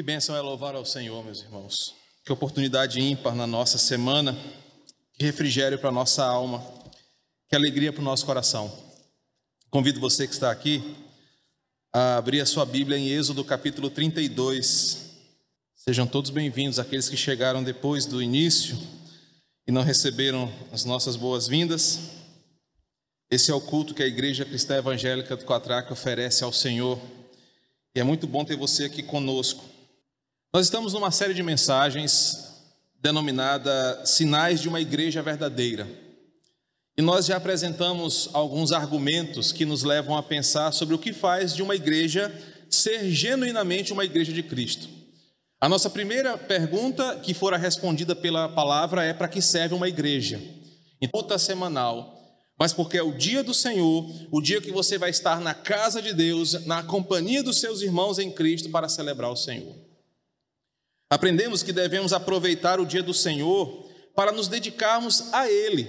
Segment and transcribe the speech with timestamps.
[0.00, 1.94] Que bênção é louvar ao Senhor, meus irmãos.
[2.24, 4.34] Que oportunidade ímpar na nossa semana,
[5.12, 6.64] que refrigério para a nossa alma,
[7.46, 8.72] que alegria para o nosso coração.
[9.68, 10.96] Convido você que está aqui
[11.92, 15.18] a abrir a sua Bíblia em Êxodo capítulo 32.
[15.76, 18.78] Sejam todos bem-vindos, aqueles que chegaram depois do início
[19.68, 21.98] e não receberam as nossas boas-vindas.
[23.30, 26.98] Esse é o culto que a Igreja Cristã Evangélica do Quatraque oferece ao Senhor.
[27.94, 29.78] E é muito bom ter você aqui conosco.
[30.52, 32.56] Nós estamos numa série de mensagens
[33.00, 35.86] denominada Sinais de uma Igreja Verdadeira.
[36.98, 41.54] E nós já apresentamos alguns argumentos que nos levam a pensar sobre o que faz
[41.54, 42.34] de uma igreja
[42.68, 44.88] ser genuinamente uma igreja de Cristo.
[45.60, 50.42] A nossa primeira pergunta, que fora respondida pela palavra, é para que serve uma igreja?
[51.00, 52.20] Em luta semanal,
[52.58, 56.02] mas porque é o dia do Senhor, o dia que você vai estar na casa
[56.02, 59.89] de Deus, na companhia dos seus irmãos em Cristo para celebrar o Senhor.
[61.10, 65.84] Aprendemos que devemos aproveitar o dia do Senhor para nos dedicarmos a Ele,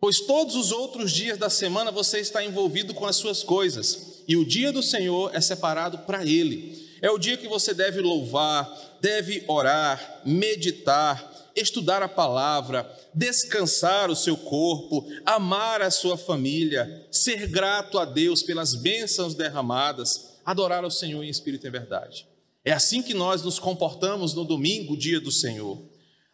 [0.00, 4.36] pois todos os outros dias da semana você está envolvido com as suas coisas, e
[4.36, 6.88] o dia do Senhor é separado para Ele.
[7.02, 14.14] É o dia que você deve louvar, deve orar, meditar, estudar a palavra, descansar o
[14.14, 20.90] seu corpo, amar a sua família, ser grato a Deus pelas bênçãos derramadas, adorar ao
[20.92, 22.29] Senhor em espírito e verdade.
[22.70, 25.76] É assim que nós nos comportamos no domingo, dia do Senhor.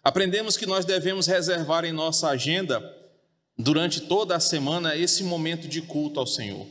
[0.04, 2.78] Aprendemos que nós devemos reservar em nossa agenda,
[3.56, 6.66] durante toda a semana, esse momento de culto ao Senhor.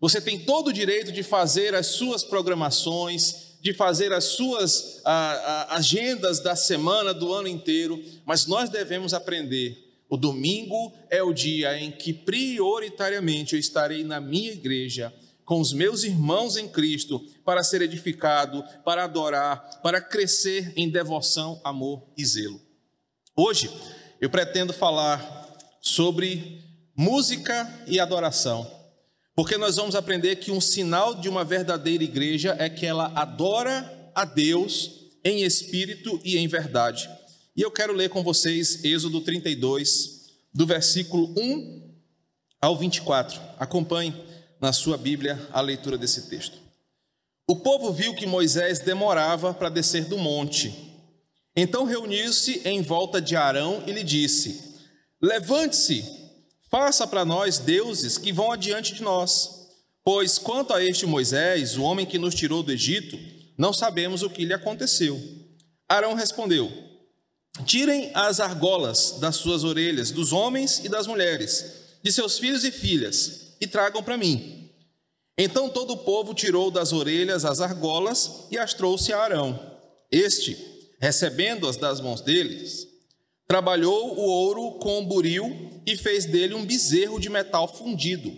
[0.00, 5.32] Você tem todo o direito de fazer as suas programações, de fazer as suas a,
[5.32, 9.76] a, agendas da semana, do ano inteiro, mas nós devemos aprender.
[10.08, 15.12] O domingo é o dia em que prioritariamente eu estarei na minha igreja,
[15.48, 21.58] com os meus irmãos em Cristo, para ser edificado, para adorar, para crescer em devoção,
[21.64, 22.60] amor e zelo.
[23.34, 23.70] Hoje
[24.20, 26.62] eu pretendo falar sobre
[26.94, 28.70] música e adoração.
[29.34, 34.12] Porque nós vamos aprender que um sinal de uma verdadeira igreja é que ela adora
[34.14, 34.90] a Deus
[35.24, 37.08] em espírito e em verdade.
[37.56, 41.88] E eu quero ler com vocês Êxodo 32, do versículo 1
[42.60, 43.40] ao 24.
[43.58, 44.27] Acompanhe
[44.60, 46.58] na sua Bíblia a leitura desse texto.
[47.46, 50.74] O povo viu que Moisés demorava para descer do monte.
[51.56, 54.78] Então reuniu-se em volta de Arão e lhe disse:
[55.20, 56.18] Levante-se
[56.70, 59.68] Faça para nós deuses que vão adiante de nós.
[60.04, 63.18] Pois quanto a este Moisés, o homem que nos tirou do Egito,
[63.56, 65.20] não sabemos o que lhe aconteceu.
[65.88, 66.70] Arão respondeu:
[67.64, 71.64] Tirem as argolas das suas orelhas, dos homens e das mulheres,
[72.02, 74.70] de seus filhos e filhas, e tragam para mim.
[75.36, 79.78] Então todo o povo tirou das orelhas as argolas e as trouxe a Arão.
[80.10, 80.56] Este,
[81.00, 82.88] recebendo-as das mãos deles,
[83.48, 88.30] Trabalhou o ouro com o buril e fez dele um bezerro de metal fundido.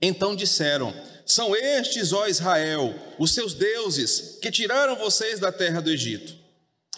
[0.00, 5.88] Então disseram: São estes, ó Israel, os seus deuses, que tiraram vocês da terra do
[5.88, 6.36] Egito.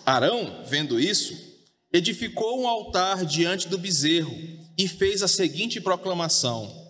[0.05, 1.33] Arão, vendo isso,
[1.93, 4.37] edificou um altar diante do bezerro
[4.77, 6.84] e fez a seguinte proclamação: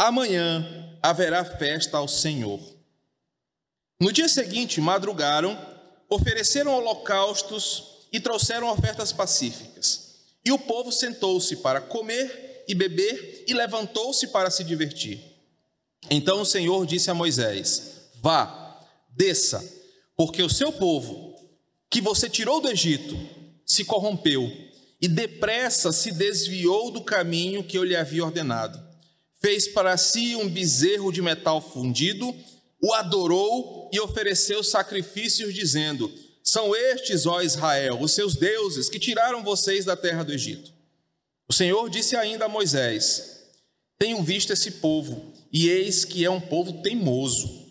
[0.00, 0.64] Amanhã
[1.02, 2.60] haverá festa ao Senhor.
[4.00, 5.58] No dia seguinte, madrugaram,
[6.08, 10.20] ofereceram holocaustos e trouxeram ofertas pacíficas.
[10.44, 15.20] E o povo sentou-se para comer e beber e levantou-se para se divertir.
[16.08, 19.68] Então o Senhor disse a Moisés: Vá, desça,
[20.16, 21.34] porque o seu povo,
[21.90, 23.18] que você tirou do Egito,
[23.66, 24.48] se corrompeu
[25.02, 28.87] e depressa se desviou do caminho que eu lhe havia ordenado.
[29.40, 32.34] Fez para si um bezerro de metal fundido,
[32.82, 36.12] o adorou e ofereceu sacrifícios, dizendo:
[36.48, 40.72] são estes, ó Israel, os seus deuses que tiraram vocês da terra do Egito.
[41.46, 43.42] O Senhor disse ainda a Moisés:
[43.98, 47.66] Tenho visto esse povo, e eis que é um povo teimoso.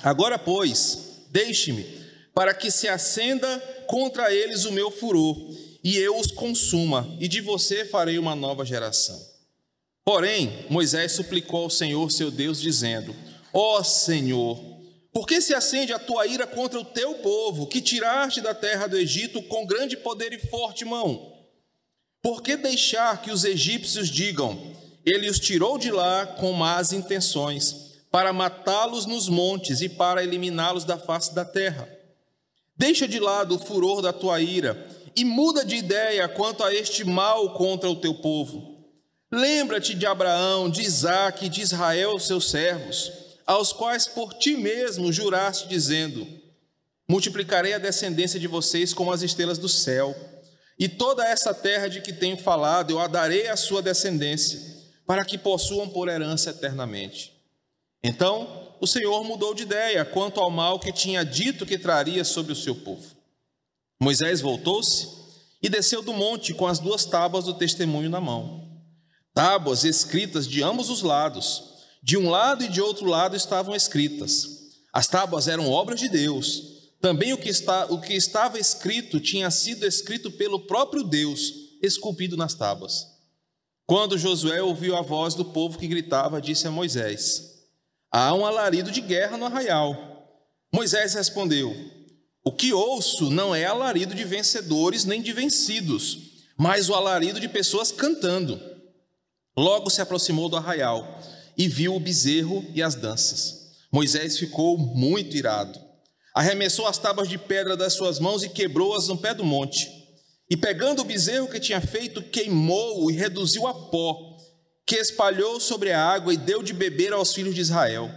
[0.00, 1.84] Agora, pois, deixe-me,
[2.32, 3.58] para que se acenda
[3.88, 5.36] contra eles o meu furor,
[5.82, 9.20] e eu os consuma, e de você farei uma nova geração.
[10.04, 13.16] Porém, Moisés suplicou ao Senhor seu Deus, dizendo:
[13.52, 14.60] Ó Senhor,
[15.12, 18.86] por que se acende a tua ira contra o teu povo, que tiraste da terra
[18.86, 21.32] do Egito com grande poder e forte mão?
[22.20, 24.58] Por que deixar que os egípcios digam:
[25.06, 30.84] Ele os tirou de lá com más intenções, para matá-los nos montes e para eliminá-los
[30.84, 31.88] da face da terra?
[32.76, 34.86] Deixa de lado o furor da tua ira
[35.16, 38.73] e muda de ideia quanto a este mal contra o teu povo.
[39.34, 45.12] Lembra-te de Abraão, de Isaque e de Israel, seus servos aos quais por ti mesmo
[45.12, 46.26] juraste, dizendo:
[47.08, 50.14] multiplicarei a descendência de vocês como as estrelas do céu,
[50.78, 54.60] e toda essa terra de que tenho falado eu a darei à sua descendência,
[55.06, 57.32] para que possuam por herança eternamente.
[58.02, 62.52] Então o Senhor mudou de ideia quanto ao mal que tinha dito que traria sobre
[62.52, 63.14] o seu povo.
[64.00, 65.08] Moisés voltou-se
[65.62, 68.63] e desceu do monte com as duas tábuas do testemunho na mão.
[69.34, 71.64] Tábuas escritas de ambos os lados,
[72.02, 74.48] de um lado e de outro lado estavam escritas.
[74.92, 79.50] As tábuas eram obras de Deus também o que, está, o que estava escrito tinha
[79.50, 81.52] sido escrito pelo próprio Deus,
[81.82, 83.06] esculpido nas tábuas.
[83.84, 87.66] Quando Josué ouviu a voz do povo que gritava, disse a Moisés:
[88.10, 89.94] Há um alarido de guerra no arraial.
[90.72, 91.76] Moisés respondeu:
[92.42, 96.16] O que ouço não é alarido de vencedores nem de vencidos,
[96.56, 98.58] mas o alarido de pessoas cantando.
[99.56, 101.20] Logo se aproximou do arraial
[101.56, 103.72] e viu o bezerro e as danças.
[103.92, 105.84] Moisés ficou muito irado
[106.34, 109.88] arremessou as tábuas de pedra das suas mãos e quebrou-as no pé do monte.
[110.50, 114.36] E pegando o bezerro que tinha feito, queimou-o e reduziu a pó,
[114.84, 118.10] que espalhou sobre a água e deu de beber aos filhos de Israel.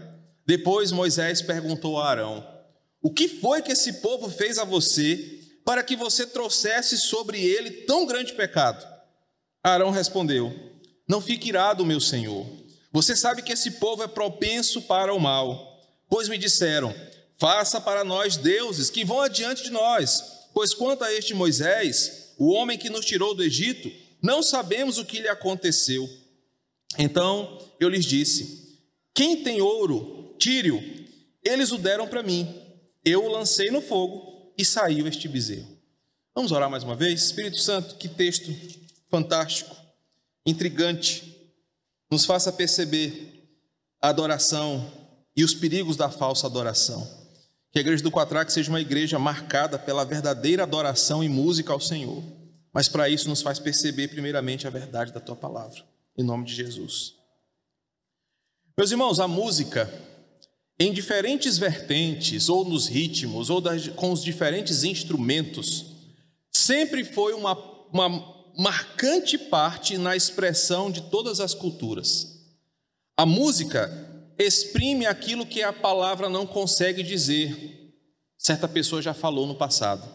[0.45, 2.45] Depois Moisés perguntou a Arão:
[3.01, 7.69] O que foi que esse povo fez a você, para que você trouxesse sobre ele
[7.85, 8.85] tão grande pecado?
[9.63, 10.53] Arão respondeu:
[11.07, 12.45] Não fique irado, meu senhor.
[12.91, 16.93] Você sabe que esse povo é propenso para o mal, pois me disseram:
[17.37, 22.51] Faça para nós deuses que vão adiante de nós, pois quanto a este Moisés, o
[22.51, 26.09] homem que nos tirou do Egito, não sabemos o que lhe aconteceu.
[26.97, 28.79] Então eu lhes disse:
[29.13, 30.81] Quem tem ouro, tire-o.
[31.43, 32.53] Eles o deram para mim.
[33.05, 35.77] Eu o lancei no fogo e saiu este bezerro.
[36.35, 37.23] Vamos orar mais uma vez?
[37.23, 38.53] Espírito Santo, que texto
[39.09, 39.75] fantástico,
[40.47, 41.35] intrigante,
[42.09, 43.43] nos faça perceber
[44.01, 44.89] a adoração
[45.35, 47.05] e os perigos da falsa adoração.
[47.71, 51.81] Que a igreja do Quatraque seja uma igreja marcada pela verdadeira adoração e música ao
[51.81, 52.23] Senhor.
[52.73, 55.83] Mas para isso nos faz perceber primeiramente a verdade da tua palavra.
[56.17, 57.13] Em nome de Jesus.
[58.77, 59.91] Meus irmãos, a música
[60.79, 65.87] em diferentes vertentes, ou nos ritmos, ou das, com os diferentes instrumentos,
[66.51, 67.53] sempre foi uma,
[67.91, 72.43] uma marcante parte na expressão de todas as culturas.
[73.15, 77.93] A música exprime aquilo que a palavra não consegue dizer.
[78.37, 80.07] Certa pessoa já falou no passado.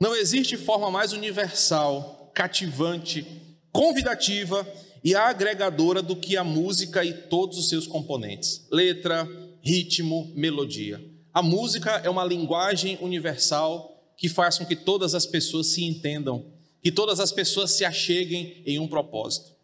[0.00, 3.26] Não existe forma mais universal, cativante,
[3.72, 4.66] convidativa
[5.02, 9.28] e agregadora do que a música e todos os seus componentes: letra,
[9.62, 11.00] ritmo, melodia.
[11.32, 16.53] A música é uma linguagem universal que faz com que todas as pessoas se entendam,
[16.84, 19.54] que todas as pessoas se acheguem em um propósito.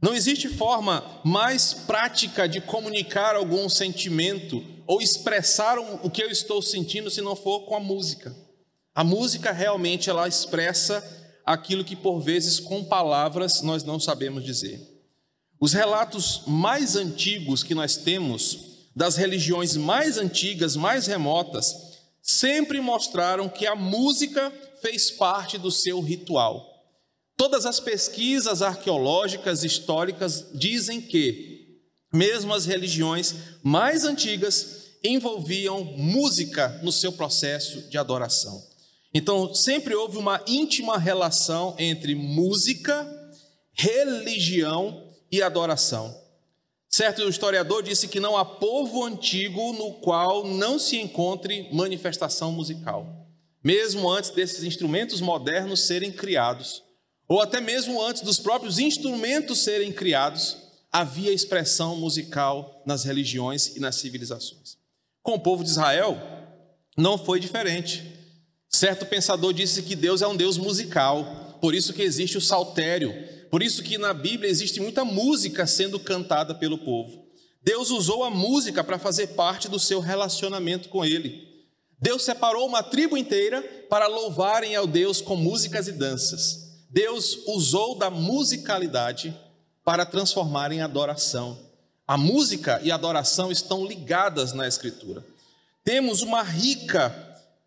[0.00, 6.62] Não existe forma mais prática de comunicar algum sentimento ou expressar o que eu estou
[6.62, 8.34] sentindo se não for com a música.
[8.94, 11.04] A música realmente ela expressa
[11.44, 14.80] aquilo que por vezes com palavras nós não sabemos dizer.
[15.60, 21.95] Os relatos mais antigos que nós temos das religiões mais antigas, mais remotas,
[22.26, 24.52] sempre mostraram que a música
[24.82, 26.66] fez parte do seu ritual.
[27.36, 31.82] Todas as pesquisas arqueológicas históricas dizem que,
[32.12, 38.60] mesmo as religiões mais antigas, envolviam música no seu processo de adoração.
[39.14, 43.06] Então, sempre houve uma íntima relação entre música,
[43.72, 46.25] religião e adoração.
[46.96, 53.28] Certo historiador disse que não há povo antigo no qual não se encontre manifestação musical,
[53.62, 56.82] mesmo antes desses instrumentos modernos serem criados
[57.28, 60.56] ou até mesmo antes dos próprios instrumentos serem criados,
[60.90, 64.78] havia expressão musical nas religiões e nas civilizações.
[65.22, 66.16] Com o povo de Israel,
[66.96, 68.10] não foi diferente.
[68.70, 73.35] Certo pensador disse que Deus é um Deus musical, por isso que existe o saltério,
[73.50, 77.26] por isso que na Bíblia existe muita música sendo cantada pelo povo.
[77.62, 81.46] Deus usou a música para fazer parte do seu relacionamento com ele.
[81.98, 86.66] Deus separou uma tribo inteira para louvarem ao Deus com músicas e danças.
[86.90, 89.36] Deus usou da musicalidade
[89.84, 91.58] para transformar em adoração.
[92.06, 95.24] A música e a adoração estão ligadas na Escritura.
[95.82, 97.14] Temos uma rica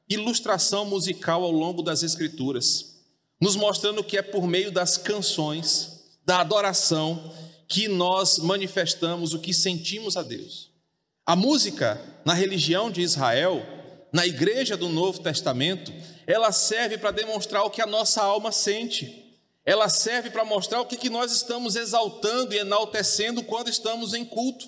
[0.08, 2.89] ilustração musical ao longo das Escrituras,
[3.40, 7.34] nos mostrando que é por meio das canções, da adoração,
[7.68, 10.70] que nós manifestamos o que sentimos a Deus.
[11.26, 13.66] A música, na religião de Israel,
[14.12, 15.94] na igreja do Novo Testamento,
[16.26, 19.38] ela serve para demonstrar o que a nossa alma sente.
[19.64, 24.26] Ela serve para mostrar o que, que nós estamos exaltando e enaltecendo quando estamos em
[24.26, 24.68] culto.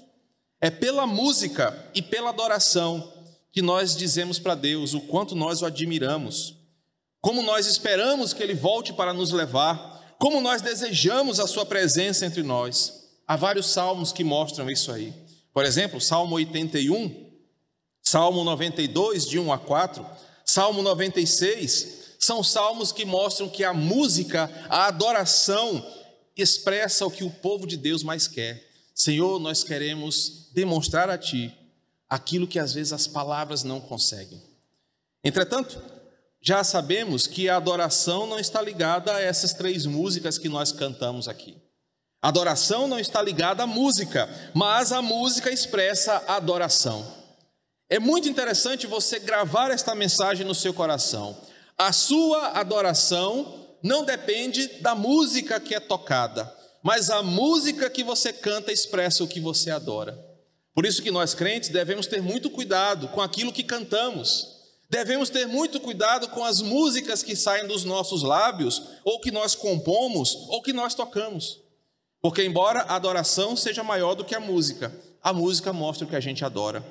[0.59, 3.11] É pela música e pela adoração
[3.51, 6.55] que nós dizemos para Deus, o quanto nós o admiramos,
[7.21, 12.25] como nós esperamos que Ele volte para nos levar, como nós desejamos a Sua presença
[12.25, 13.09] entre nós.
[13.27, 15.13] Há vários salmos que mostram isso aí.
[15.53, 17.29] Por exemplo, Salmo 81,
[18.01, 20.05] Salmo 92, de 1 a 4,
[20.43, 25.85] Salmo 96, são salmos que mostram que a música, a adoração,
[26.35, 28.69] expressa o que o povo de Deus mais quer.
[28.93, 31.53] Senhor, nós queremos demonstrar a Ti
[32.09, 34.41] aquilo que às vezes as palavras não conseguem.
[35.23, 35.81] Entretanto,
[36.41, 41.27] já sabemos que a adoração não está ligada a essas três músicas que nós cantamos
[41.27, 41.55] aqui.
[42.19, 47.05] A adoração não está ligada à música, mas a música expressa a adoração.
[47.89, 51.37] É muito interessante você gravar esta mensagem no seu coração.
[51.77, 58.33] A sua adoração não depende da música que é tocada, mas a música que você
[58.33, 60.17] canta expressa o que você adora.
[60.73, 64.60] Por isso que nós crentes devemos ter muito cuidado com aquilo que cantamos.
[64.91, 69.55] Devemos ter muito cuidado com as músicas que saem dos nossos lábios, ou que nós
[69.55, 71.61] compomos, ou que nós tocamos.
[72.21, 74.93] Porque, embora a adoração seja maior do que a música,
[75.23, 76.83] a música mostra o que a gente adora.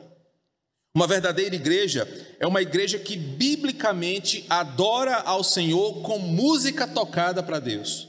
[0.95, 2.09] Uma verdadeira igreja
[2.40, 8.09] é uma igreja que biblicamente adora ao Senhor com música tocada para Deus.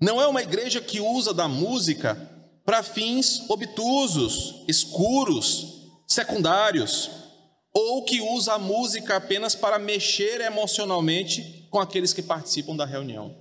[0.00, 2.16] Não é uma igreja que usa da música
[2.64, 7.19] para fins obtusos, escuros, secundários,
[7.72, 13.36] ou que usa a música apenas para mexer emocionalmente com aqueles que participam da reunião.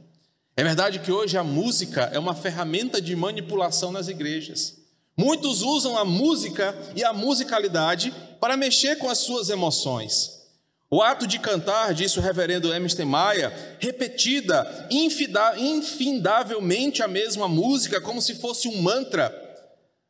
[0.56, 4.78] É verdade que hoje a música é uma ferramenta de manipulação nas igrejas.
[5.18, 10.38] Muitos usam a música e a musicalidade para mexer com as suas emoções.
[10.92, 14.88] O ato de cantar, disse o reverendo Emerson Maia, repetida
[15.60, 19.32] infindavelmente a mesma música, como se fosse um mantra,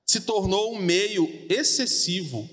[0.06, 2.50] se tornou um meio excessivo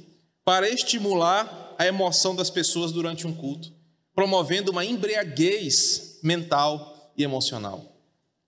[0.46, 3.72] para estimular a emoção das pessoas durante um culto,
[4.14, 7.84] promovendo uma embriaguez mental e emocional.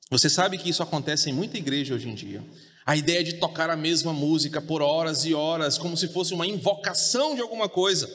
[0.08, 2.40] Você sabe que isso acontece em muita igreja hoje em dia.
[2.86, 6.46] A ideia de tocar a mesma música por horas e horas, como se fosse uma
[6.46, 8.08] invocação de alguma coisa.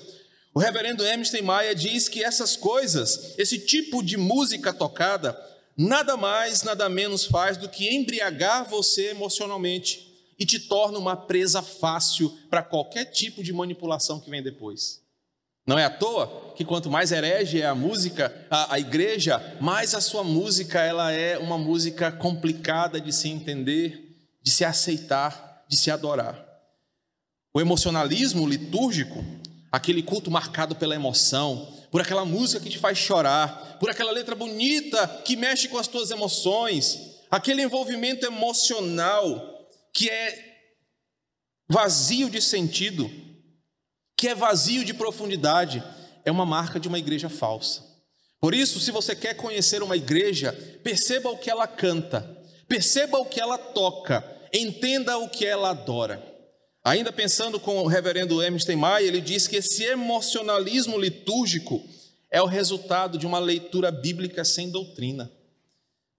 [0.56, 5.38] O reverendo Emerson Maia diz que essas coisas, esse tipo de música tocada,
[5.76, 11.62] nada mais, nada menos faz do que embriagar você emocionalmente e te torna uma presa
[11.62, 15.04] fácil para qualquer tipo de manipulação que vem depois.
[15.66, 19.96] Não é à toa que quanto mais herege é a música, a, a, igreja, mais
[19.96, 25.78] a sua música ela é uma música complicada de se entender, de se aceitar, de
[25.78, 26.44] se adorar.
[27.54, 29.24] O emocionalismo litúrgico,
[29.72, 34.36] aquele culto marcado pela emoção, por aquela música que te faz chorar, por aquela letra
[34.36, 39.53] bonita que mexe com as tuas emoções, aquele envolvimento emocional
[39.94, 40.54] que é
[41.70, 43.10] vazio de sentido,
[44.18, 45.84] que é vazio de profundidade,
[46.26, 47.84] é uma marca de uma igreja falsa.
[48.40, 50.52] Por isso, se você quer conhecer uma igreja,
[50.84, 52.22] perceba o que ela canta,
[52.68, 54.22] perceba o que ela toca,
[54.52, 56.22] entenda o que ela adora.
[56.84, 61.82] Ainda pensando com o reverendo Emerson Maia, ele diz que esse emocionalismo litúrgico
[62.30, 65.32] é o resultado de uma leitura bíblica sem doutrina.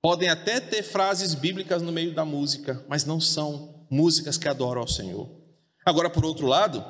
[0.04, 4.82] Podem até ter frases bíblicas no meio da música, mas não são músicas que adoram
[4.82, 5.26] ao Senhor.
[5.82, 6.84] Agora, por outro lado,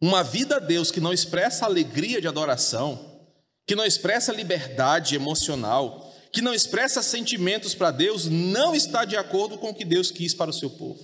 [0.00, 3.22] uma vida a Deus que não expressa alegria de adoração,
[3.64, 9.56] que não expressa liberdade emocional, que não expressa sentimentos para Deus, não está de acordo
[9.56, 10.98] com o que Deus quis para o seu povo.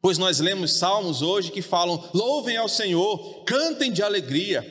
[0.00, 4.66] Pois nós lemos salmos hoje que falam: louvem ao Senhor, cantem de alegria.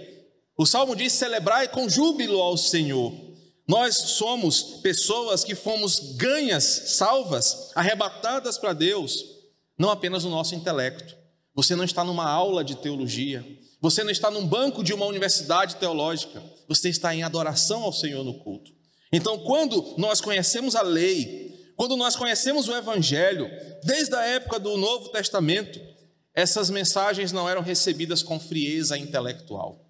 [0.57, 3.30] O salmo diz: celebrai com júbilo ao Senhor.
[3.71, 6.65] Nós somos pessoas que fomos ganhas,
[6.97, 9.23] salvas, arrebatadas para Deus,
[9.79, 11.15] não apenas o nosso intelecto.
[11.55, 13.45] Você não está numa aula de teologia,
[13.79, 18.25] você não está num banco de uma universidade teológica, você está em adoração ao Senhor
[18.25, 18.69] no culto.
[19.09, 23.49] Então, quando nós conhecemos a lei, quando nós conhecemos o Evangelho,
[23.85, 25.79] desde a época do Novo Testamento,
[26.35, 29.89] essas mensagens não eram recebidas com frieza intelectual.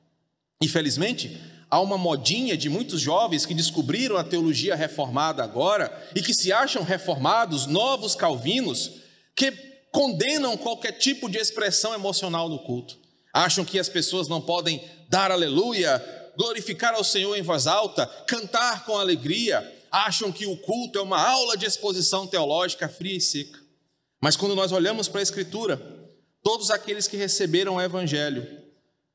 [0.61, 1.41] Infelizmente,
[1.71, 6.51] há uma modinha de muitos jovens que descobriram a teologia reformada agora e que se
[6.51, 8.91] acham reformados, novos calvinos,
[9.33, 9.51] que
[9.89, 12.99] condenam qualquer tipo de expressão emocional no culto.
[13.33, 16.03] Acham que as pessoas não podem dar aleluia,
[16.35, 19.79] glorificar ao Senhor em voz alta, cantar com alegria.
[19.89, 23.59] Acham que o culto é uma aula de exposição teológica fria e seca.
[24.21, 25.81] Mas quando nós olhamos para a Escritura,
[26.43, 28.45] todos aqueles que receberam o Evangelho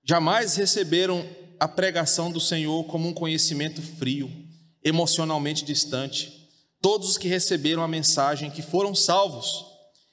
[0.02, 1.26] jamais receberam
[1.58, 4.30] a pregação do Senhor como um conhecimento frio,
[4.84, 6.48] emocionalmente distante.
[6.80, 9.64] Todos os que receberam a mensagem, que foram salvos,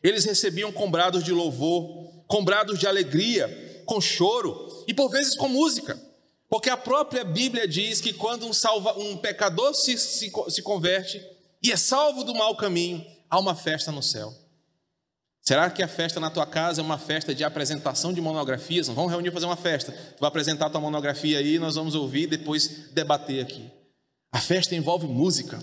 [0.01, 5.35] eles recebiam com brados de louvor, com brados de alegria, com choro, e por vezes
[5.35, 5.99] com música.
[6.49, 11.21] Porque a própria Bíblia diz que quando um, salva, um pecador se, se, se converte
[11.61, 14.42] e é salvo do mau caminho, há uma festa no céu.
[15.43, 18.87] Será que a festa na tua casa é uma festa de apresentação de monografias?
[18.87, 19.91] Vamos reunir para fazer uma festa.
[19.91, 23.69] Tu vai apresentar tua monografia aí, nós vamos ouvir e depois debater aqui.
[24.31, 25.59] A festa envolve música.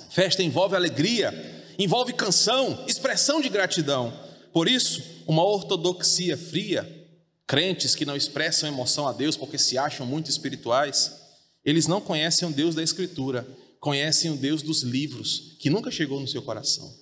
[0.00, 1.32] A festa envolve alegria,
[1.78, 4.12] envolve canção, expressão de gratidão.
[4.52, 7.06] Por isso, uma ortodoxia fria,
[7.46, 11.20] crentes que não expressam emoção a Deus porque se acham muito espirituais,
[11.64, 13.46] eles não conhecem o Deus da Escritura,
[13.78, 16.92] conhecem o Deus dos livros, que nunca chegou no seu coração.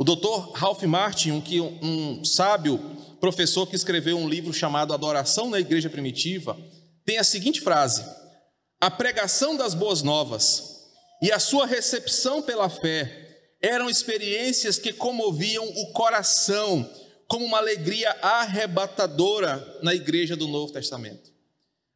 [0.00, 2.78] O doutor Ralph Martin, um, um sábio
[3.20, 6.56] professor que escreveu um livro chamado Adoração na Igreja Primitiva,
[7.04, 8.02] tem a seguinte frase:
[8.80, 10.86] A pregação das boas novas
[11.20, 16.90] e a sua recepção pela fé eram experiências que comoviam o coração
[17.28, 21.30] como uma alegria arrebatadora na igreja do Novo Testamento.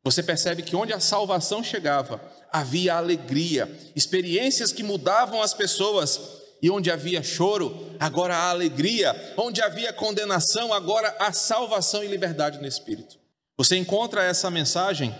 [0.02, 2.20] Você percebe que onde a salvação chegava,
[2.52, 9.34] havia alegria, experiências que mudavam as pessoas e onde havia choro, agora há alegria.
[9.36, 13.18] Onde havia condenação, agora há salvação e liberdade no Espírito.
[13.54, 15.14] Você encontra essa mensagem,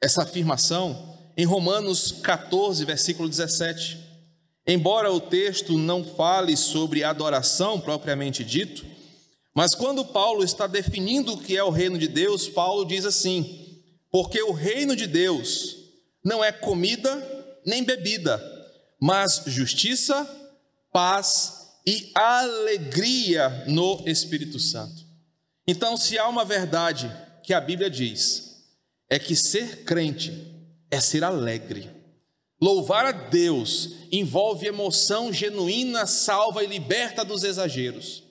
[0.00, 3.98] essa afirmação, em Romanos 14, versículo 17.
[4.64, 8.86] Embora o texto não fale sobre adoração propriamente dito,
[9.56, 13.82] mas quando Paulo está definindo o que é o reino de Deus, Paulo diz assim:
[14.08, 15.74] porque o reino de Deus
[16.24, 17.10] não é comida
[17.66, 18.40] nem bebida,
[19.00, 20.42] mas justiça,
[20.94, 25.02] paz e alegria no Espírito Santo.
[25.66, 27.10] Então, se há uma verdade
[27.42, 28.62] que a Bíblia diz,
[29.10, 30.54] é que ser crente
[30.88, 31.90] é ser alegre.
[32.60, 38.22] Louvar a Deus envolve emoção genuína, salva e liberta dos exageros.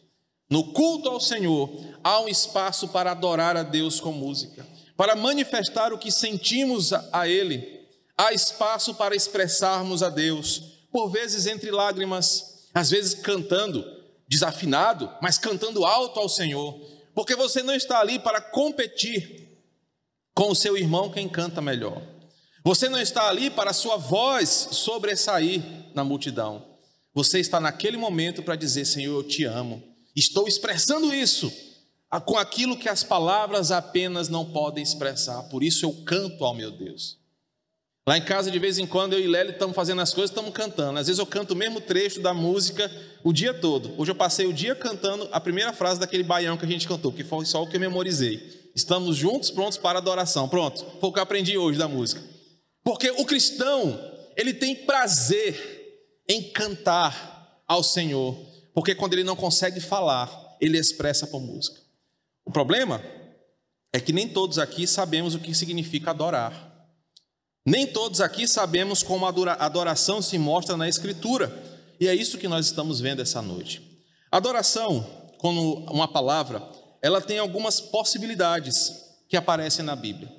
[0.49, 1.69] No culto ao Senhor,
[2.01, 4.65] há um espaço para adorar a Deus com música,
[4.95, 7.81] para manifestar o que sentimos a Ele.
[8.17, 10.61] Há espaço para expressarmos a Deus,
[10.93, 13.85] por vezes entre lágrimas, às vezes cantando
[14.27, 16.79] desafinado, mas cantando alto ao Senhor,
[17.13, 19.61] porque você não está ali para competir
[20.33, 22.01] com o seu irmão quem canta melhor.
[22.63, 25.61] Você não está ali para a sua voz sobressair
[25.93, 26.65] na multidão.
[27.13, 29.83] Você está naquele momento para dizer: Senhor, eu te amo.
[30.15, 31.51] Estou expressando isso
[32.25, 35.43] com aquilo que as palavras apenas não podem expressar.
[35.43, 37.22] Por isso eu canto ao meu Deus.
[38.05, 40.51] Lá em casa, de vez em quando, eu e Lely estamos fazendo as coisas, estamos
[40.51, 40.99] cantando.
[40.99, 42.91] Às vezes eu canto o mesmo trecho da música
[43.23, 43.93] o dia todo.
[43.97, 47.13] Hoje eu passei o dia cantando a primeira frase daquele baião que a gente cantou,
[47.13, 48.71] que foi só o que eu memorizei.
[48.75, 50.49] Estamos juntos, prontos para adoração.
[50.49, 52.21] Pronto, foi o que eu aprendi hoje da música.
[52.83, 53.97] Porque o cristão,
[54.35, 58.35] ele tem prazer em cantar ao Senhor.
[58.73, 61.79] Porque quando ele não consegue falar, ele expressa por música.
[62.43, 63.01] O problema
[63.93, 66.72] é que nem todos aqui sabemos o que significa adorar.
[67.65, 71.51] Nem todos aqui sabemos como a adoração se mostra na Escritura,
[71.97, 73.81] e é isso que nós estamos vendo essa noite.
[74.29, 76.61] Adoração, como uma palavra,
[77.01, 78.91] ela tem algumas possibilidades
[79.29, 80.29] que aparecem na Bíblia.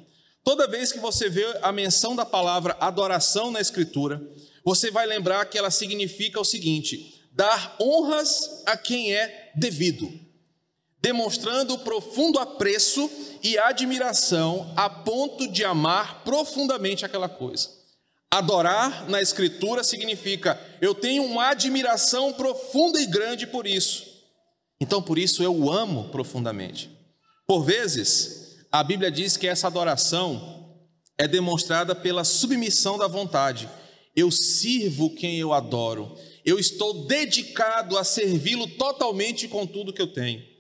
[0.43, 4.21] Toda vez que você vê a menção da palavra adoração na Escritura,
[4.63, 10.24] você vai lembrar que ela significa o seguinte: dar honras a quem é devido
[11.05, 13.11] demonstrando profundo apreço
[13.43, 17.69] e admiração a ponto de amar profundamente aquela coisa.
[18.31, 24.03] Adorar na Escritura significa eu tenho uma admiração profunda e grande por isso.
[24.81, 26.91] Então, por isso eu o amo profundamente.
[27.47, 30.75] Por vezes, a Bíblia diz que essa adoração
[31.19, 33.69] é demonstrada pela submissão da vontade.
[34.17, 36.17] Eu sirvo quem eu adoro.
[36.47, 40.54] Eu estou dedicado a servi-lo totalmente com tudo que eu tenho.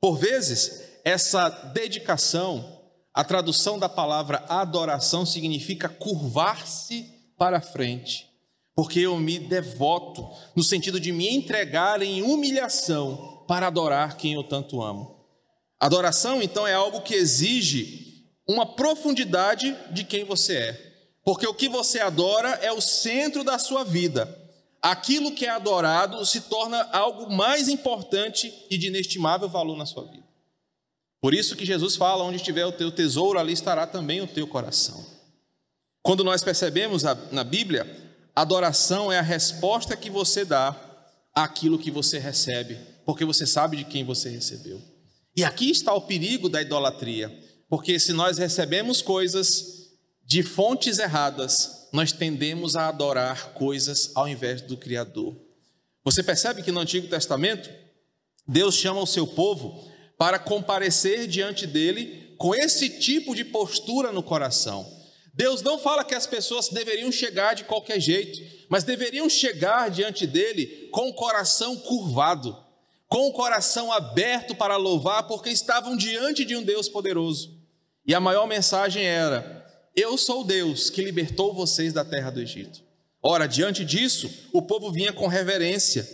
[0.00, 2.82] Por vezes, essa dedicação,
[3.12, 7.04] a tradução da palavra adoração significa curvar-se
[7.36, 8.30] para frente,
[8.76, 14.44] porque eu me devoto, no sentido de me entregar em humilhação para adorar quem eu
[14.44, 15.18] tanto amo.
[15.80, 20.92] Adoração, então, é algo que exige uma profundidade de quem você é,
[21.24, 24.37] porque o que você adora é o centro da sua vida
[24.82, 30.04] aquilo que é adorado se torna algo mais importante e de inestimável valor na sua
[30.04, 30.26] vida.
[31.20, 34.46] Por isso que Jesus fala: onde estiver o teu tesouro, ali estará também o teu
[34.46, 35.04] coração.
[36.02, 37.86] Quando nós percebemos na Bíblia,
[38.34, 40.74] adoração é a resposta que você dá
[41.34, 44.80] àquilo que você recebe, porque você sabe de quem você recebeu.
[45.36, 47.28] E aqui está o perigo da idolatria,
[47.68, 49.78] porque se nós recebemos coisas
[50.24, 55.36] de fontes erradas, nós tendemos a adorar coisas ao invés do Criador.
[56.04, 57.70] Você percebe que no Antigo Testamento,
[58.46, 64.22] Deus chama o seu povo para comparecer diante dele com esse tipo de postura no
[64.22, 64.86] coração.
[65.34, 70.26] Deus não fala que as pessoas deveriam chegar de qualquer jeito, mas deveriam chegar diante
[70.26, 72.56] dele com o coração curvado,
[73.06, 77.56] com o coração aberto para louvar, porque estavam diante de um Deus poderoso.
[78.04, 79.57] E a maior mensagem era:
[80.00, 82.84] Eu sou Deus que libertou vocês da terra do Egito.
[83.20, 86.08] Ora, diante disso, o povo vinha com reverência,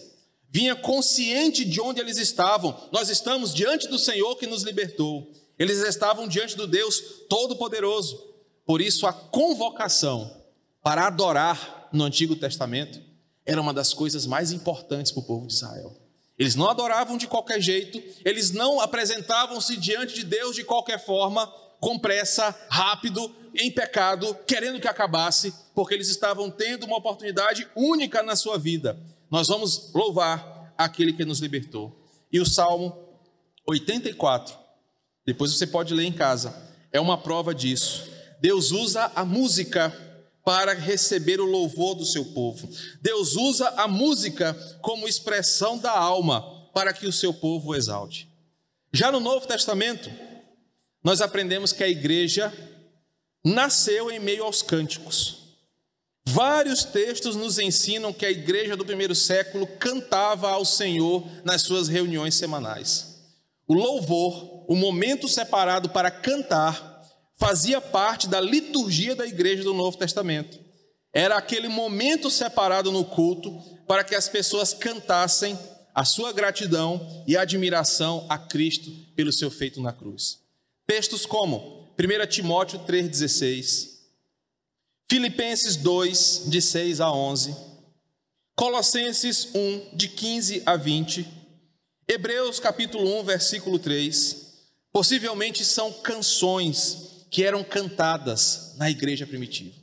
[0.48, 2.74] vinha consciente de onde eles estavam.
[2.90, 5.30] Nós estamos diante do Senhor que nos libertou.
[5.58, 8.18] Eles estavam diante do Deus Todo-Poderoso.
[8.64, 10.34] Por isso, a convocação
[10.82, 13.02] para adorar no Antigo Testamento
[13.44, 15.94] era uma das coisas mais importantes para o povo de Israel.
[16.38, 21.52] Eles não adoravam de qualquer jeito, eles não apresentavam-se diante de Deus de qualquer forma,
[21.84, 28.22] com pressa, rápido, em pecado, querendo que acabasse, porque eles estavam tendo uma oportunidade única
[28.22, 28.98] na sua vida.
[29.30, 31.94] Nós vamos louvar aquele que nos libertou.
[32.32, 32.96] E o Salmo
[33.66, 34.56] 84,
[35.26, 36.56] depois você pode ler em casa,
[36.90, 38.08] é uma prova disso.
[38.40, 39.92] Deus usa a música
[40.42, 42.66] para receber o louvor do seu povo.
[43.02, 48.26] Deus usa a música como expressão da alma para que o seu povo o exalte.
[48.90, 50.10] Já no Novo Testamento,
[51.04, 52.52] nós aprendemos que a igreja
[53.44, 55.44] nasceu em meio aos cânticos.
[56.26, 61.86] Vários textos nos ensinam que a igreja do primeiro século cantava ao Senhor nas suas
[61.86, 63.22] reuniões semanais.
[63.68, 67.02] O louvor, o momento separado para cantar,
[67.36, 70.58] fazia parte da liturgia da igreja do Novo Testamento.
[71.12, 73.52] Era aquele momento separado no culto
[73.86, 75.58] para que as pessoas cantassem
[75.94, 80.43] a sua gratidão e admiração a Cristo pelo seu feito na cruz.
[80.86, 83.94] Textos como 1 Timóteo 3,16,
[85.08, 87.56] Filipenses 2, de 6 a 11,
[88.54, 91.26] Colossenses 1, de 15 a 20,
[92.06, 94.52] Hebreus capítulo 1, versículo 3,
[94.92, 99.74] possivelmente são canções que eram cantadas na igreja primitiva.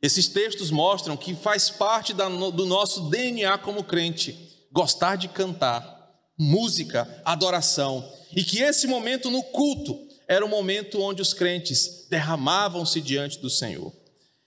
[0.00, 7.22] Esses textos mostram que faz parte do nosso DNA como crente gostar de cantar, música,
[7.24, 13.38] adoração, e que esse momento no culto era o momento onde os crentes derramavam-se diante
[13.38, 13.92] do Senhor.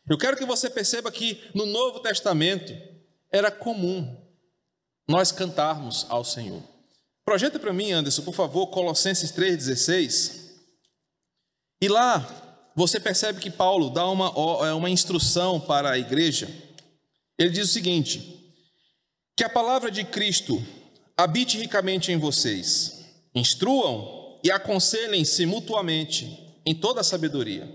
[0.10, 2.74] Eu quero que você perceba que no Novo Testamento
[3.32, 4.18] era comum
[5.08, 6.62] nós cantarmos ao Senhor.
[7.24, 10.50] Projeta para mim, Anderson, por favor, Colossenses 3,16.
[11.82, 14.34] E lá você percebe que Paulo dá uma,
[14.68, 16.50] é uma instrução para a igreja.
[17.38, 18.54] Ele diz o seguinte:
[19.36, 20.66] que a palavra de Cristo
[21.16, 27.70] habite ricamente em vocês, instruam e aconselhem-se mutuamente em toda a sabedoria.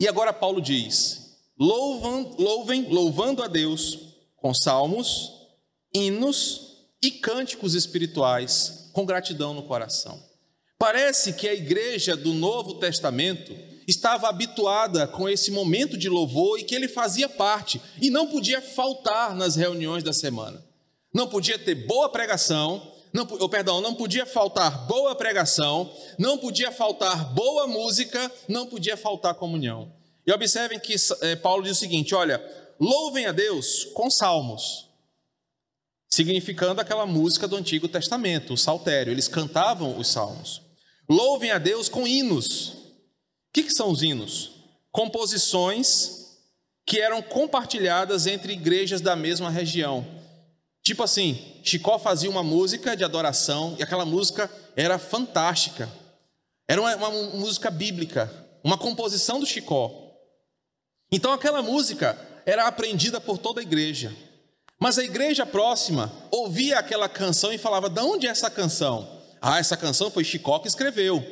[0.00, 3.98] E agora Paulo diz: louvam, louvem, louvando a Deus
[4.36, 5.30] com salmos,
[5.94, 10.20] hinos e cânticos espirituais, com gratidão no coração.
[10.78, 13.54] Parece que a igreja do Novo Testamento
[13.86, 18.60] estava habituada com esse momento de louvor e que ele fazia parte e não podia
[18.60, 20.64] faltar nas reuniões da semana.
[21.14, 26.72] Não podia ter boa pregação, não, oh, perdão, não podia faltar boa pregação, não podia
[26.72, 29.92] faltar boa música, não podia faltar comunhão.
[30.26, 32.42] E observem que é, Paulo diz o seguinte: olha,
[32.80, 34.88] louvem a Deus com salmos,
[36.10, 40.62] significando aquela música do Antigo Testamento, o saltério, eles cantavam os salmos.
[41.08, 44.52] Louvem a Deus com hinos, o que, que são os hinos?
[44.90, 46.22] Composições
[46.86, 50.06] que eram compartilhadas entre igrejas da mesma região.
[50.82, 55.88] Tipo assim, Chicó fazia uma música de adoração e aquela música era fantástica.
[56.68, 58.30] Era uma, uma música bíblica,
[58.64, 59.90] uma composição do Chicó.
[61.10, 64.14] Então aquela música era aprendida por toda a igreja.
[64.78, 69.58] Mas a igreja próxima ouvia aquela canção e falava: "De onde é essa canção?" Ah,
[69.58, 71.24] essa canção foi Chicó que escreveu.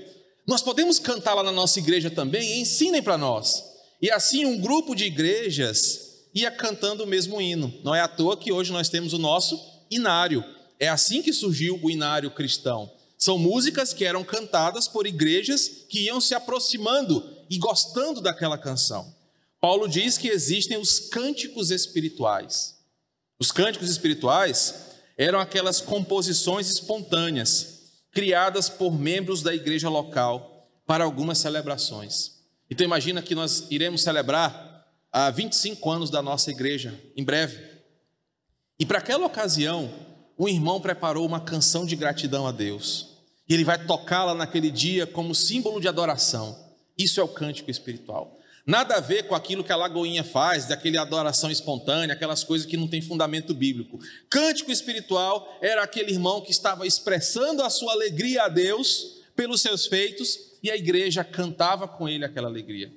[0.46, 3.64] Nós podemos cantar lá na nossa igreja também, ensinem para nós.
[4.02, 7.72] E assim um grupo de igrejas ia cantando o mesmo hino.
[7.84, 9.58] Não é à toa que hoje nós temos o nosso
[9.90, 10.44] inário.
[10.78, 12.90] É assim que surgiu o inário cristão.
[13.18, 19.14] São músicas que eram cantadas por igrejas que iam se aproximando e gostando daquela canção.
[19.60, 22.76] Paulo diz que existem os cânticos espirituais.
[23.38, 24.74] Os cânticos espirituais
[25.18, 32.40] eram aquelas composições espontâneas criadas por membros da igreja local para algumas celebrações.
[32.70, 37.69] Então imagina que nós iremos celebrar há 25 anos da nossa igreja, em breve.
[38.80, 39.92] E para aquela ocasião,
[40.38, 43.08] o irmão preparou uma canção de gratidão a Deus.
[43.46, 46.58] E ele vai tocá-la naquele dia como símbolo de adoração.
[46.96, 48.38] Isso é o cântico espiritual.
[48.64, 52.78] Nada a ver com aquilo que a Lagoinha faz, daquela adoração espontânea, aquelas coisas que
[52.78, 53.98] não têm fundamento bíblico.
[54.30, 59.86] Cântico espiritual era aquele irmão que estava expressando a sua alegria a Deus pelos seus
[59.86, 62.90] feitos, e a igreja cantava com ele aquela alegria.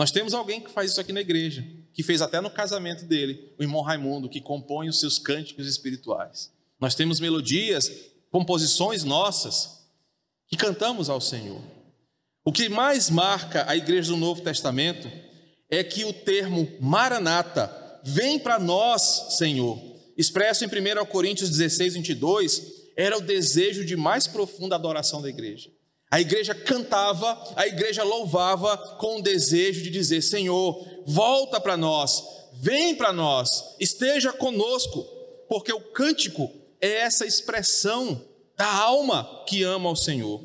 [0.00, 3.52] Nós temos alguém que faz isso aqui na igreja, que fez até no casamento dele,
[3.58, 6.50] o irmão Raimundo, que compõe os seus cânticos espirituais.
[6.80, 7.92] Nós temos melodias,
[8.30, 9.84] composições nossas,
[10.48, 11.60] que cantamos ao Senhor.
[12.42, 15.06] O que mais marca a igreja do Novo Testamento
[15.68, 19.78] é que o termo Maranata, vem para nós, Senhor,
[20.16, 22.62] expresso em 1 Coríntios 16, 22,
[22.96, 25.70] era o desejo de mais profunda adoração da igreja.
[26.10, 32.20] A igreja cantava, a igreja louvava com o desejo de dizer: Senhor, volta para nós,
[32.54, 35.04] vem para nós, esteja conosco,
[35.48, 38.24] porque o cântico é essa expressão
[38.56, 40.42] da alma que ama ao Senhor.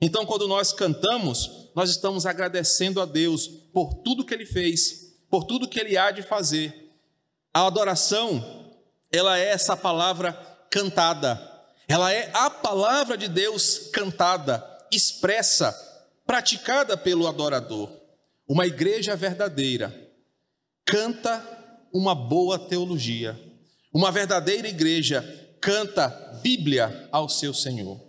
[0.00, 5.42] Então, quando nós cantamos, nós estamos agradecendo a Deus por tudo que Ele fez, por
[5.44, 6.92] tudo que Ele há de fazer.
[7.52, 8.76] A adoração,
[9.10, 10.32] ela é essa palavra
[10.70, 11.42] cantada,
[11.88, 15.72] ela é a palavra de Deus cantada expressa,
[16.26, 17.90] praticada pelo adorador.
[18.48, 19.94] Uma igreja verdadeira
[20.84, 21.42] canta
[21.92, 23.38] uma boa teologia.
[23.92, 25.22] Uma verdadeira igreja
[25.60, 26.08] canta
[26.42, 28.00] Bíblia ao seu Senhor.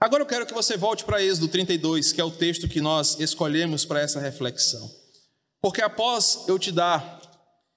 [0.00, 3.18] Agora eu quero que você volte para Êxodo 32, que é o texto que nós
[3.18, 4.88] escolhemos para essa reflexão.
[5.60, 7.20] Porque após eu te dar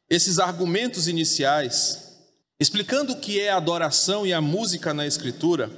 [0.08, 2.20] esses argumentos iniciais,
[2.60, 5.72] explicando o que é a adoração e a música na Escritura,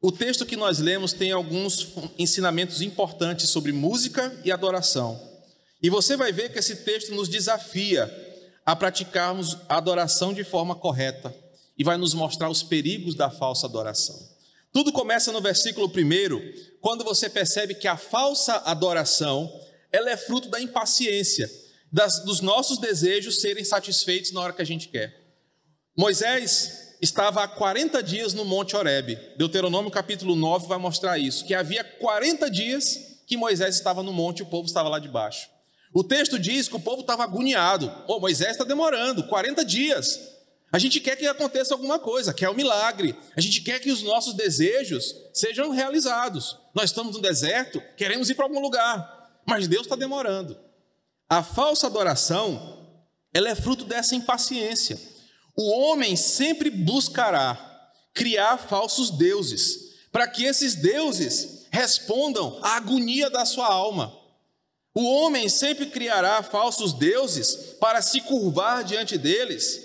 [0.00, 5.20] o texto que nós lemos tem alguns ensinamentos importantes sobre música e adoração.
[5.82, 8.08] E você vai ver que esse texto nos desafia
[8.64, 11.34] a praticarmos a adoração de forma correta
[11.76, 14.16] e vai nos mostrar os perigos da falsa adoração.
[14.72, 19.50] Tudo começa no versículo 1, quando você percebe que a falsa adoração,
[19.90, 21.50] ela é fruto da impaciência,
[21.90, 25.18] das, dos nossos desejos serem satisfeitos na hora que a gente quer.
[25.96, 29.18] Moisés estava há 40 dias no Monte Horebe.
[29.36, 34.38] Deuteronômio capítulo 9 vai mostrar isso, que havia 40 dias que Moisés estava no monte
[34.38, 35.48] e o povo estava lá debaixo.
[35.92, 37.92] O texto diz que o povo estava agoniado.
[38.06, 40.18] Oh, Moisés está demorando, 40 dias.
[40.70, 43.14] A gente quer que aconteça alguma coisa, quer um milagre.
[43.36, 46.56] A gente quer que os nossos desejos sejam realizados.
[46.74, 50.58] Nós estamos no deserto, queremos ir para algum lugar, mas Deus está demorando.
[51.28, 52.86] A falsa adoração,
[53.32, 54.98] ela é fruto dessa impaciência.
[55.60, 63.44] O homem sempre buscará criar falsos deuses, para que esses deuses respondam à agonia da
[63.44, 64.16] sua alma.
[64.94, 69.82] O homem sempre criará falsos deuses para se curvar diante deles,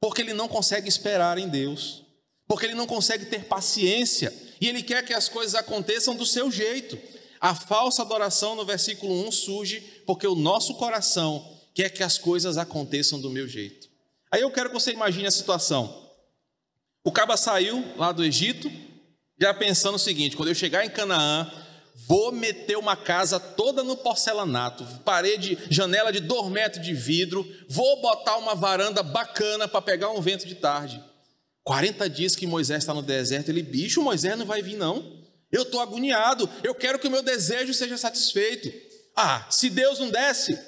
[0.00, 2.02] porque ele não consegue esperar em Deus,
[2.48, 6.50] porque ele não consegue ter paciência e ele quer que as coisas aconteçam do seu
[6.50, 6.98] jeito.
[7.40, 12.58] A falsa adoração no versículo 1 surge porque o nosso coração quer que as coisas
[12.58, 13.91] aconteçam do meu jeito.
[14.32, 16.08] Aí eu quero que você imagine a situação.
[17.04, 18.72] O caba saiu lá do Egito,
[19.38, 21.52] já pensando o seguinte: quando eu chegar em Canaã,
[22.06, 28.00] vou meter uma casa toda no porcelanato, parede, janela de dois metros de vidro, vou
[28.00, 31.02] botar uma varanda bacana para pegar um vento de tarde.
[31.64, 35.20] 40 dias que Moisés está no deserto, ele, bicho, Moisés não vai vir, não.
[35.50, 38.72] Eu estou agoniado, eu quero que o meu desejo seja satisfeito.
[39.14, 40.58] Ah, se Deus não desce,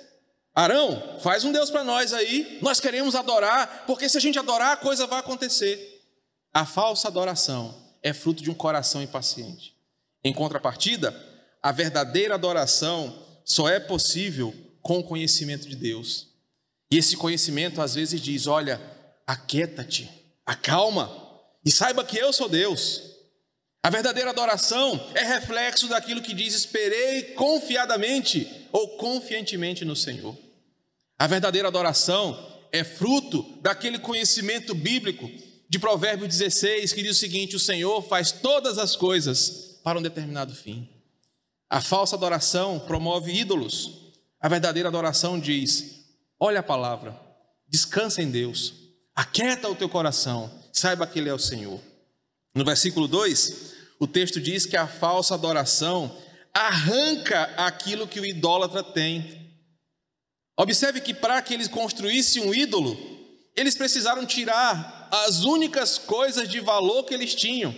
[0.54, 4.72] Arão, faz um Deus para nós aí, nós queremos adorar, porque se a gente adorar,
[4.72, 6.00] a coisa vai acontecer.
[6.52, 9.74] A falsa adoração é fruto de um coração impaciente.
[10.22, 11.12] Em contrapartida,
[11.60, 16.28] a verdadeira adoração só é possível com o conhecimento de Deus.
[16.90, 18.80] E esse conhecimento às vezes diz: olha,
[19.26, 20.08] aquieta-te,
[20.46, 21.10] acalma
[21.64, 23.02] e saiba que eu sou Deus.
[23.82, 30.43] A verdadeira adoração é reflexo daquilo que diz: esperei confiadamente ou confiantemente no Senhor.
[31.24, 32.38] A verdadeira adoração
[32.70, 35.26] é fruto daquele conhecimento bíblico
[35.66, 40.02] de Provérbio 16, que diz o seguinte: O Senhor faz todas as coisas para um
[40.02, 40.86] determinado fim.
[41.70, 44.12] A falsa adoração promove ídolos.
[44.38, 46.04] A verdadeira adoração diz:
[46.38, 47.18] Olha a palavra,
[47.66, 48.74] descansa em Deus,
[49.16, 51.80] aquieta o teu coração, saiba que Ele é o Senhor.
[52.54, 56.14] No versículo 2, o texto diz que a falsa adoração
[56.52, 59.43] arranca aquilo que o idólatra tem
[60.56, 62.96] Observe que para que eles construíssem um ídolo,
[63.56, 67.74] eles precisaram tirar as únicas coisas de valor que eles tinham.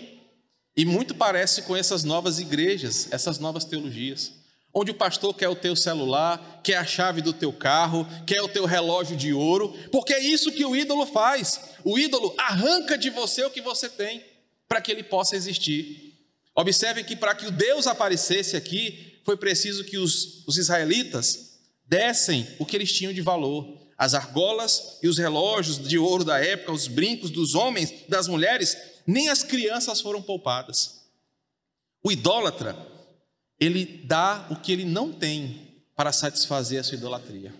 [0.77, 4.33] E muito parece com essas novas igrejas, essas novas teologias,
[4.75, 8.49] onde o pastor quer o teu celular, quer a chave do teu carro, quer o
[8.49, 11.61] teu relógio de ouro, porque é isso que o ídolo faz.
[11.83, 14.23] O ídolo arranca de você o que você tem,
[14.69, 16.15] para que ele possa existir.
[16.55, 21.46] Observe que para que o Deus aparecesse aqui, foi preciso que os, os israelitas
[21.87, 23.87] dessem o que eles tinham de valor.
[23.96, 28.77] As argolas e os relógios de ouro da época, os brincos dos homens, das mulheres,
[29.07, 31.03] nem as crianças foram poupadas.
[32.05, 32.77] O idólatra,
[33.59, 37.55] ele dá o que ele não tem para satisfazer a sua idolatria.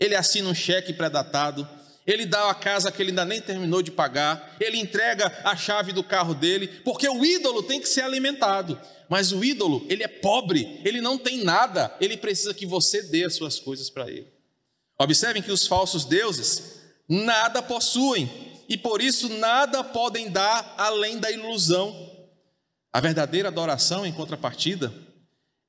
[0.00, 1.68] Ele assina um cheque pré-datado,
[2.06, 5.92] ele dá a casa que ele ainda nem terminou de pagar, ele entrega a chave
[5.92, 8.80] do carro dele, porque o ídolo tem que ser alimentado.
[9.08, 13.24] Mas o ídolo, ele é pobre, ele não tem nada, ele precisa que você dê
[13.24, 14.26] as suas coisas para ele.
[14.98, 18.30] Observem que os falsos deuses nada possuem
[18.68, 22.10] e por isso nada podem dar além da ilusão.
[22.92, 24.92] A verdadeira adoração, em contrapartida,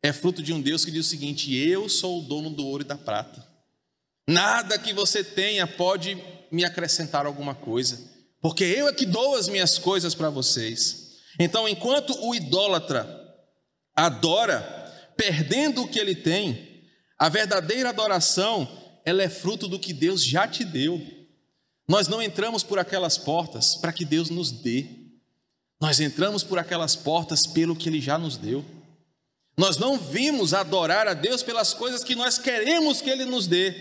[0.01, 2.83] é fruto de um Deus que diz o seguinte: Eu sou o dono do ouro
[2.83, 3.45] e da prata.
[4.27, 6.17] Nada que você tenha pode
[6.51, 7.99] me acrescentar alguma coisa,
[8.41, 11.07] porque eu é que dou as minhas coisas para vocês.
[11.39, 13.16] Então, enquanto o idólatra
[13.97, 14.61] adora,
[15.17, 16.83] perdendo o que ele tem,
[17.17, 18.69] a verdadeira adoração,
[19.03, 21.01] ela é fruto do que Deus já te deu.
[21.87, 24.85] Nós não entramos por aquelas portas para que Deus nos dê.
[25.81, 28.63] Nós entramos por aquelas portas pelo que ele já nos deu.
[29.57, 33.73] Nós não vimos adorar a Deus pelas coisas que nós queremos que ele nos dê.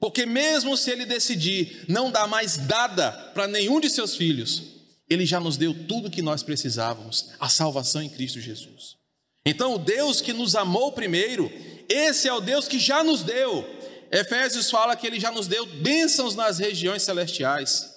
[0.00, 4.62] Porque mesmo se ele decidir não dar mais nada para nenhum de seus filhos,
[5.08, 8.99] ele já nos deu tudo o que nós precisávamos, a salvação em Cristo Jesus.
[9.44, 11.50] Então, o Deus que nos amou primeiro,
[11.88, 13.64] esse é o Deus que já nos deu.
[14.10, 17.94] Efésios fala que ele já nos deu bênçãos nas regiões celestiais.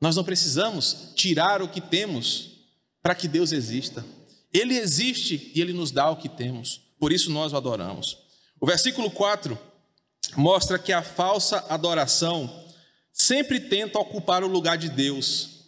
[0.00, 2.50] Nós não precisamos tirar o que temos
[3.02, 4.04] para que Deus exista.
[4.52, 6.80] Ele existe e ele nos dá o que temos.
[6.98, 8.18] Por isso nós o adoramos.
[8.60, 9.58] O versículo 4
[10.36, 12.64] mostra que a falsa adoração
[13.12, 15.66] sempre tenta ocupar o lugar de Deus,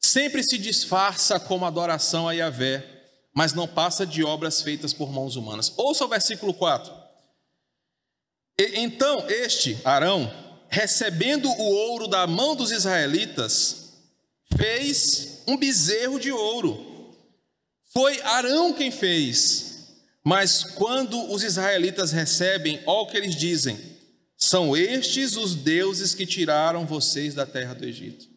[0.00, 2.99] sempre se disfarça como adoração a Yahvé,
[3.34, 5.72] mas não passa de obras feitas por mãos humanas.
[5.76, 6.92] Ouça o versículo 4.
[8.58, 10.32] Então este, Arão,
[10.68, 13.94] recebendo o ouro da mão dos israelitas,
[14.56, 17.14] fez um bezerro de ouro.
[17.92, 19.70] Foi Arão quem fez.
[20.22, 23.78] Mas quando os israelitas recebem, olha o que eles dizem:
[24.36, 28.28] são estes os deuses que tiraram vocês da terra do Egito.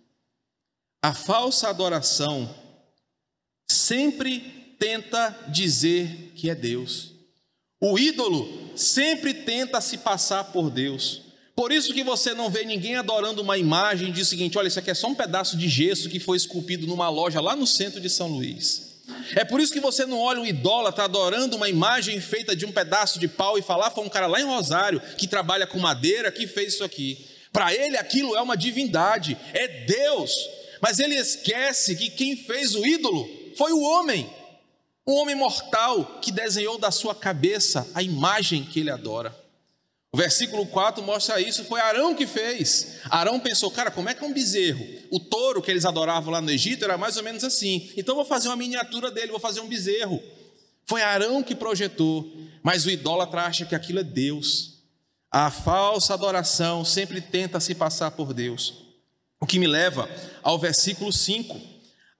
[1.02, 2.54] A falsa adoração
[3.68, 4.53] sempre
[4.84, 7.14] tenta dizer que é Deus.
[7.80, 11.22] O ídolo sempre tenta se passar por Deus.
[11.56, 14.92] Por isso que você não vê ninguém adorando uma imagem de seguinte: olha, isso aqui
[14.92, 18.10] é só um pedaço de gesso que foi esculpido numa loja lá no centro de
[18.10, 19.02] São Luís.
[19.36, 22.72] É por isso que você não olha um idólatra adorando uma imagem feita de um
[22.72, 26.30] pedaço de pau e falar, foi um cara lá em Rosário que trabalha com madeira
[26.30, 27.26] que fez isso aqui.
[27.54, 30.34] Para ele aquilo é uma divindade, é Deus.
[30.82, 34.30] Mas ele esquece que quem fez o ídolo foi o homem.
[35.06, 39.38] Um homem mortal que desenhou da sua cabeça a imagem que ele adora.
[40.14, 43.00] O versículo 4 mostra isso, foi Arão que fez.
[43.10, 44.86] Arão pensou, cara, como é que é um bezerro?
[45.12, 47.92] O touro que eles adoravam lá no Egito era mais ou menos assim.
[47.98, 50.22] Então vou fazer uma miniatura dele, vou fazer um bezerro.
[50.86, 54.84] Foi Arão que projetou, mas o idólatra acha que aquilo é Deus.
[55.32, 58.76] A falsa adoração sempre tenta se passar por Deus.
[59.40, 60.08] O que me leva
[60.44, 61.60] ao versículo 5.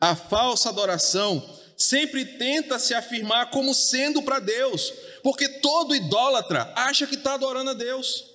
[0.02, 1.48] A falsa adoração
[1.94, 4.92] sempre tenta se afirmar como sendo para Deus
[5.24, 8.26] porque todo idólatra acha que está adorando a Deus.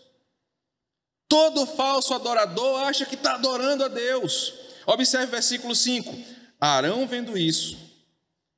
[1.29, 4.55] Todo falso adorador acha que está adorando a Deus.
[4.87, 6.17] Observe o versículo 5.
[6.59, 7.77] Arão, vendo isso,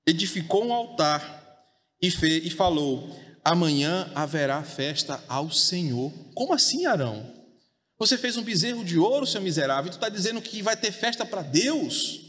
[0.07, 1.67] edificou um altar
[2.01, 6.13] e, fez, e falou: Amanhã haverá festa ao Senhor.
[6.35, 7.35] Como assim, Arão?
[7.99, 10.93] Você fez um bezerro de ouro, seu miserável, e tu está dizendo que vai ter
[10.93, 12.21] festa para Deus?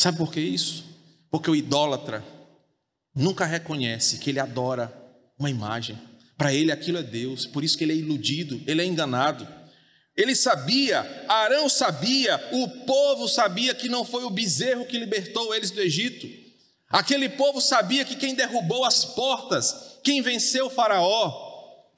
[0.00, 0.93] Sabe por que isso?
[1.34, 2.24] Porque o idólatra
[3.12, 4.96] nunca reconhece que ele adora
[5.36, 5.98] uma imagem.
[6.38, 9.44] Para ele aquilo é Deus, por isso que ele é iludido, ele é enganado.
[10.16, 15.72] Ele sabia, Arão sabia, o povo sabia que não foi o bezerro que libertou eles
[15.72, 16.24] do Egito.
[16.88, 21.32] Aquele povo sabia que quem derrubou as portas, quem venceu Faraó,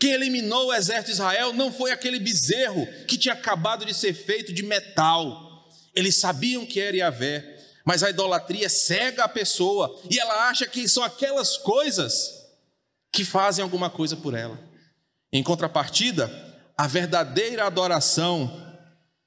[0.00, 4.14] quem eliminou o exército de Israel, não foi aquele bezerro que tinha acabado de ser
[4.14, 5.68] feito de metal.
[5.94, 7.55] Eles sabiam que era Yahvé,
[7.86, 12.44] mas a idolatria cega a pessoa e ela acha que são aquelas coisas
[13.12, 14.58] que fazem alguma coisa por ela.
[15.32, 16.28] Em contrapartida,
[16.76, 18.60] a verdadeira adoração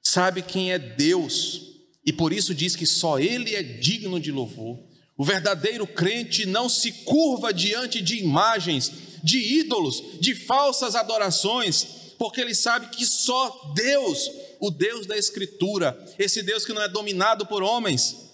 [0.02, 1.62] sabe quem é Deus
[2.04, 4.78] e por isso diz que só Ele é digno de louvor.
[5.16, 12.40] O verdadeiro crente não se curva diante de imagens, de ídolos, de falsas adorações, porque
[12.40, 17.44] ele sabe que só Deus, o Deus da Escritura, esse Deus que não é dominado
[17.44, 18.29] por homens,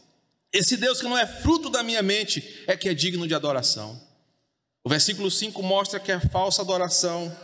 [0.52, 4.00] esse Deus que não é fruto da minha mente é que é digno de adoração.
[4.84, 7.34] O versículo 5 mostra que a falsa adoração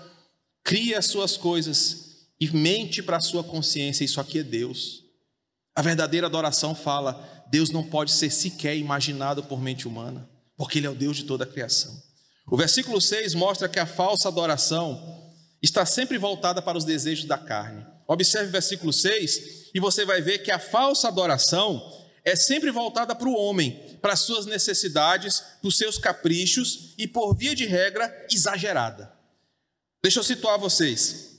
[0.64, 5.03] cria as suas coisas e mente para a sua consciência: isso aqui é Deus.
[5.74, 10.28] A verdadeira adoração fala: Deus não pode ser sequer imaginado por mente humana.
[10.57, 11.92] porque Ele é o Deus de toda a criação.
[12.46, 17.38] O versículo 6 mostra que a falsa adoração está sempre voltada para os desejos da
[17.38, 17.84] carne.
[18.07, 21.80] Observe o versículo 6 e você vai ver que a falsa adoração
[22.24, 27.06] é sempre voltada para o homem, para as suas necessidades, para os seus caprichos e,
[27.06, 29.12] por via de regra, exagerada.
[30.02, 31.32] Deixa eu situar vocês.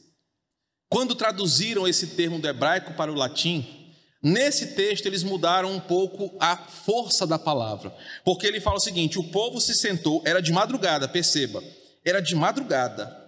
[0.90, 6.36] Quando traduziram esse termo do hebraico para o latim, nesse texto eles mudaram um pouco
[6.40, 10.52] a força da palavra, porque ele fala o seguinte: o povo se sentou, era de
[10.52, 11.64] madrugada, perceba,
[12.06, 13.22] era de madrugada.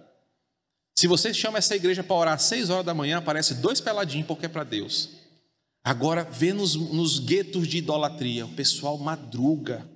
[0.94, 4.26] Se você chama essa igreja para orar às seis horas da manhã, aparece dois peladinhos,
[4.26, 5.25] porque é para Deus.
[5.86, 9.88] Agora, vê nos, nos guetos de idolatria, o pessoal madruga,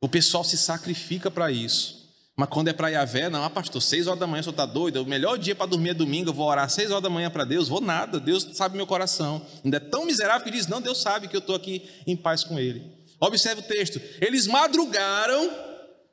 [0.00, 2.08] o pessoal se sacrifica para isso.
[2.34, 4.64] Mas quando é para Yahvé, não, ah, pastor, seis horas da manhã, o senhor está
[4.64, 5.02] doido?
[5.02, 7.44] O melhor dia para dormir é domingo, eu vou orar seis horas da manhã para
[7.44, 9.44] Deus, vou nada, Deus sabe meu coração.
[9.62, 12.42] Ainda é tão miserável que diz, não, Deus sabe que eu estou aqui em paz
[12.42, 12.82] com Ele.
[13.20, 15.50] Observe o texto, eles madrugaram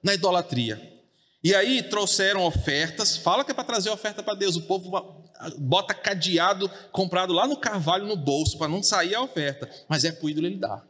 [0.03, 0.81] na idolatria.
[1.41, 5.23] E aí trouxeram ofertas, fala que é para trazer oferta para Deus, o povo
[5.57, 10.11] bota cadeado comprado lá no carvalho no bolso para não sair a oferta, mas é
[10.11, 10.83] para o ídolo ele dá.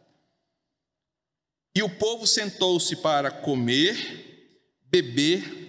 [1.76, 5.68] E o povo sentou-se para comer, beber,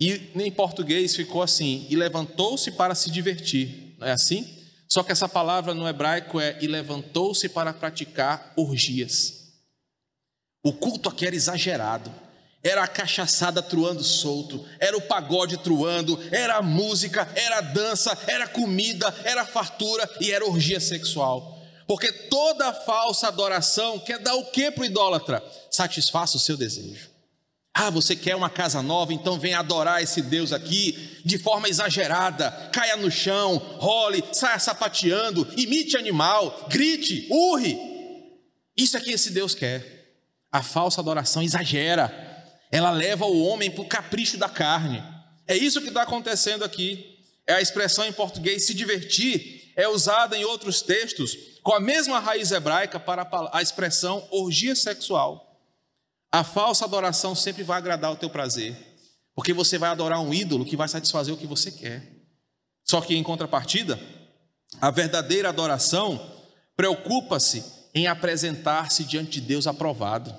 [0.00, 3.94] e em português ficou assim: e levantou-se para se divertir.
[3.98, 4.58] Não é assim?
[4.88, 9.42] Só que essa palavra no hebraico é e levantou-se para praticar orgias.
[10.62, 12.21] O culto aqui era exagerado
[12.62, 18.16] era a cachaçada truando solto, era o pagode truando, era a música, era a dança,
[18.26, 21.58] era a comida, era a fartura e era orgia sexual.
[21.88, 25.42] Porque toda falsa adoração quer dar o que para o idólatra?
[25.70, 27.10] Satisfaça o seu desejo.
[27.74, 32.50] Ah, você quer uma casa nova, então vem adorar esse Deus aqui de forma exagerada,
[32.72, 37.78] caia no chão, role, saia sapateando, imite animal, grite, urre.
[38.76, 40.00] Isso é que esse Deus quer.
[40.52, 42.31] A falsa adoração exagera
[42.72, 45.04] ela leva o homem para o capricho da carne.
[45.46, 47.18] É isso que está acontecendo aqui.
[47.46, 52.18] É a expressão em português se divertir, é usada em outros textos com a mesma
[52.18, 55.60] raiz hebraica para a expressão orgia sexual.
[56.30, 58.74] A falsa adoração sempre vai agradar o teu prazer,
[59.34, 62.02] porque você vai adorar um ídolo que vai satisfazer o que você quer.
[62.84, 64.00] Só que em contrapartida,
[64.80, 66.32] a verdadeira adoração
[66.74, 67.62] preocupa-se
[67.94, 70.34] em apresentar-se diante de Deus aprovado.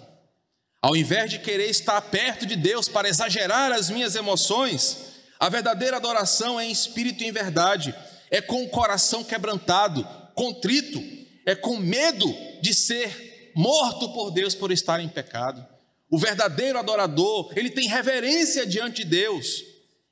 [0.83, 4.97] Ao invés de querer estar perto de Deus para exagerar as minhas emoções,
[5.39, 7.95] a verdadeira adoração é em espírito e em verdade,
[8.29, 10.05] é com o coração quebrantado,
[10.35, 11.01] contrito,
[11.45, 12.27] é com medo
[12.61, 15.65] de ser morto por Deus por estar em pecado.
[16.09, 19.63] O verdadeiro adorador, ele tem reverência diante de Deus,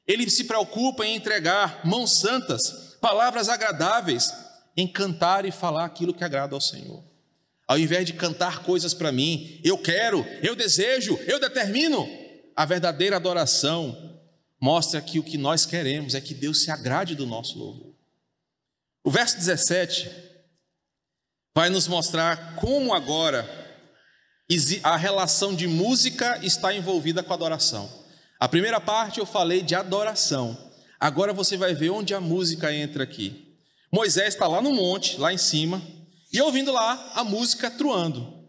[0.07, 4.33] ele se preocupa em entregar mãos santas, palavras agradáveis,
[4.77, 7.10] em cantar e falar aquilo que agrada ao Senhor.
[7.71, 12.05] Ao invés de cantar coisas para mim, eu quero, eu desejo, eu determino,
[12.53, 14.19] a verdadeira adoração
[14.59, 17.95] mostra que o que nós queremos é que Deus se agrade do nosso louvor.
[19.05, 20.11] O verso 17
[21.55, 23.49] vai nos mostrar como agora
[24.83, 27.89] a relação de música está envolvida com a adoração.
[28.37, 30.57] A primeira parte eu falei de adoração.
[30.99, 33.55] Agora você vai ver onde a música entra aqui.
[33.89, 35.81] Moisés está lá no monte, lá em cima,
[36.31, 38.41] e ouvindo lá a música truando.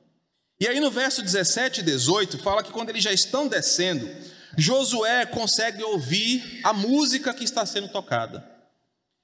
[0.61, 4.09] E aí no verso 17 e 18 fala que quando eles já estão descendo,
[4.57, 8.49] Josué consegue ouvir a música que está sendo tocada.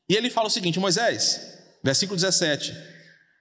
[0.08, 2.74] E ele fala o seguinte: Moisés, versículo 17: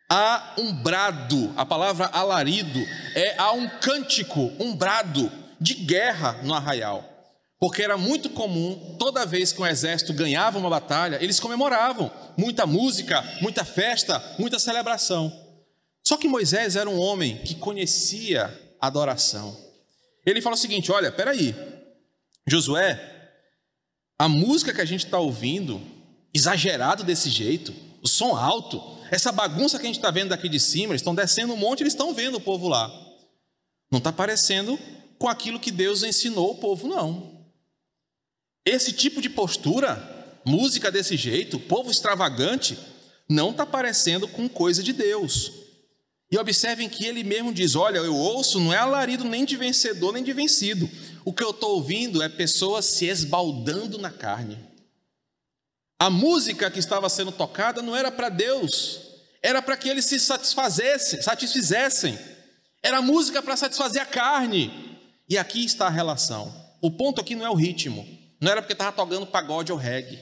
[0.09, 2.79] há um brado, a palavra alarido
[3.15, 7.16] é há um cântico, um brado de guerra no arraial.
[7.59, 12.11] Porque era muito comum, toda vez que um exército ganhava uma batalha, eles comemoravam.
[12.37, 15.31] Muita música, muita festa, muita celebração.
[16.05, 18.45] Só que Moisés era um homem que conhecia
[18.79, 19.57] a adoração.
[20.25, 21.55] Ele fala o seguinte: olha, peraí,
[22.45, 22.99] Josué,
[24.19, 25.81] a música que a gente está ouvindo,
[26.33, 30.59] exagerado desse jeito, o som alto, essa bagunça que a gente está vendo daqui de
[30.59, 32.87] cima, eles estão descendo um monte, eles estão vendo o povo lá.
[33.91, 34.77] Não está parecendo
[35.17, 37.36] com aquilo que Deus ensinou o povo, não.
[38.67, 42.77] Esse tipo de postura, música desse jeito, povo extravagante,
[43.29, 45.53] não está parecendo com coisa de Deus.
[46.29, 50.11] E observem que ele mesmo diz: Olha, eu ouço, não é alarido nem de vencedor
[50.11, 50.89] nem de vencido.
[51.23, 54.59] O que eu estou ouvindo é pessoas se esbaldando na carne.
[55.97, 58.99] A música que estava sendo tocada não era para Deus,
[59.41, 62.19] era para que eles se satisfazessem, satisfizessem.
[62.83, 64.99] Era música para satisfazer a carne.
[65.29, 66.53] E aqui está a relação.
[66.81, 70.19] O ponto aqui não é o ritmo, não era porque estava tocando pagode ou reggae,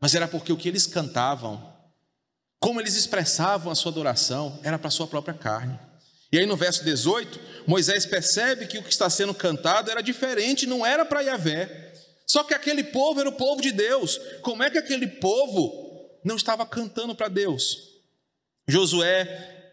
[0.00, 1.72] mas era porque o que eles cantavam,
[2.58, 5.78] como eles expressavam a sua adoração, era para a sua própria carne.
[6.32, 10.66] E aí no verso 18, Moisés percebe que o que está sendo cantado era diferente,
[10.66, 11.92] não era para Yahvé.
[12.26, 14.18] Só que aquele povo era o povo de Deus.
[14.42, 17.78] Como é que aquele povo não estava cantando para Deus?
[18.66, 19.24] Josué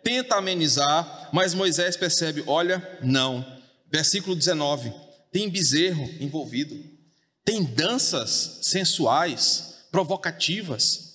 [0.04, 3.46] tenta amenizar, mas Moisés percebe: olha, não.
[3.90, 4.94] Versículo 19:
[5.32, 6.76] tem bezerro envolvido,
[7.44, 11.12] tem danças sensuais, provocativas,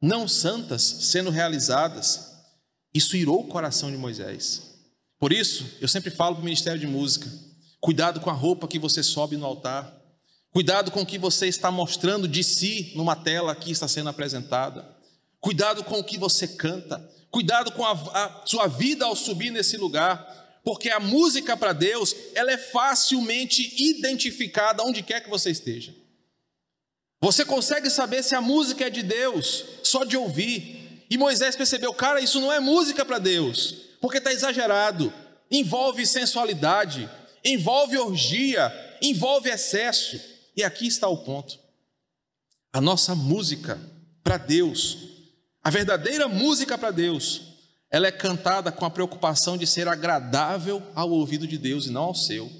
[0.00, 2.30] não santas sendo realizadas.
[2.92, 4.62] Isso irou o coração de Moisés.
[5.18, 7.30] Por isso, eu sempre falo para o Ministério de Música:
[7.80, 9.94] cuidado com a roupa que você sobe no altar,
[10.50, 14.84] cuidado com o que você está mostrando de si numa tela que está sendo apresentada,
[15.38, 16.98] cuidado com o que você canta,
[17.30, 22.14] cuidado com a, a sua vida ao subir nesse lugar, porque a música para Deus
[22.34, 25.94] ela é facilmente identificada onde quer que você esteja.
[27.20, 31.04] Você consegue saber se a música é de Deus só de ouvir.
[31.10, 35.12] E Moisés percebeu, cara, isso não é música para Deus porque está exagerado,
[35.50, 37.08] envolve sensualidade,
[37.44, 40.18] envolve orgia, envolve excesso.
[40.56, 41.58] E aqui está o ponto.
[42.72, 43.78] A nossa música
[44.22, 44.98] para Deus,
[45.62, 47.42] a verdadeira música para Deus,
[47.90, 52.02] ela é cantada com a preocupação de ser agradável ao ouvido de Deus e não
[52.04, 52.50] ao seu.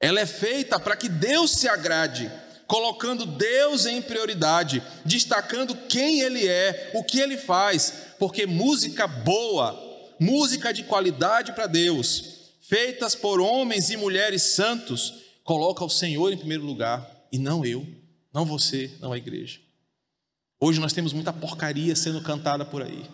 [0.00, 2.30] Ela é feita para que Deus se agrade,
[2.66, 9.94] colocando Deus em prioridade, destacando quem Ele é, o que Ele faz, porque música boa
[10.18, 16.36] música de qualidade para Deus, feitas por homens e mulheres santos, coloca o Senhor em
[16.38, 17.86] primeiro lugar e não eu,
[18.32, 19.60] não você, não a igreja.
[20.60, 23.04] Hoje nós temos muita porcaria sendo cantada por aí,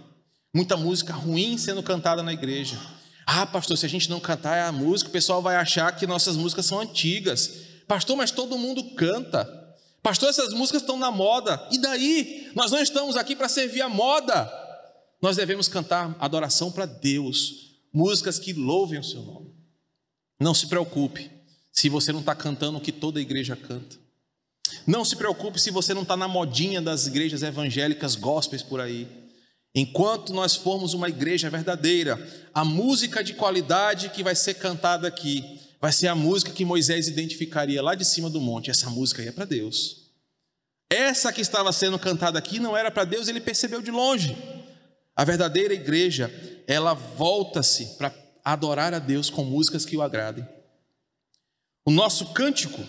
[0.54, 2.78] muita música ruim sendo cantada na igreja.
[3.26, 6.36] Ah, pastor, se a gente não cantar a música, o pessoal vai achar que nossas
[6.36, 7.50] músicas são antigas.
[7.86, 9.48] Pastor, mas todo mundo canta.
[10.02, 11.64] Pastor, essas músicas estão na moda.
[11.70, 12.50] E daí?
[12.54, 14.50] Nós não estamos aqui para servir a moda.
[15.20, 19.54] Nós devemos cantar adoração para Deus, músicas que louvem o seu nome.
[20.40, 21.30] Não se preocupe
[21.70, 23.96] se você não está cantando o que toda a igreja canta.
[24.86, 29.06] Não se preocupe se você não está na modinha das igrejas evangélicas gospels por aí.
[29.74, 32.18] Enquanto nós formos uma igreja verdadeira,
[32.52, 37.08] a música de qualidade que vai ser cantada aqui vai ser a música que Moisés
[37.08, 38.70] identificaria lá de cima do monte.
[38.70, 40.10] Essa música aí é para Deus.
[40.90, 44.36] Essa que estava sendo cantada aqui não era para Deus, ele percebeu de longe.
[45.14, 46.32] A verdadeira igreja,
[46.66, 48.12] ela volta-se para
[48.44, 50.46] adorar a Deus com músicas que o agradem.
[51.84, 52.82] O nosso cântico,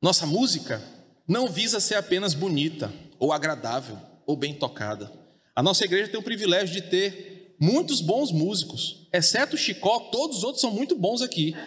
[0.00, 0.82] nossa música,
[1.28, 5.23] não visa ser apenas bonita, ou agradável, ou bem tocada.
[5.54, 10.38] A nossa igreja tem o privilégio de ter muitos bons músicos, exceto o Chicó, todos
[10.38, 11.54] os outros são muito bons aqui.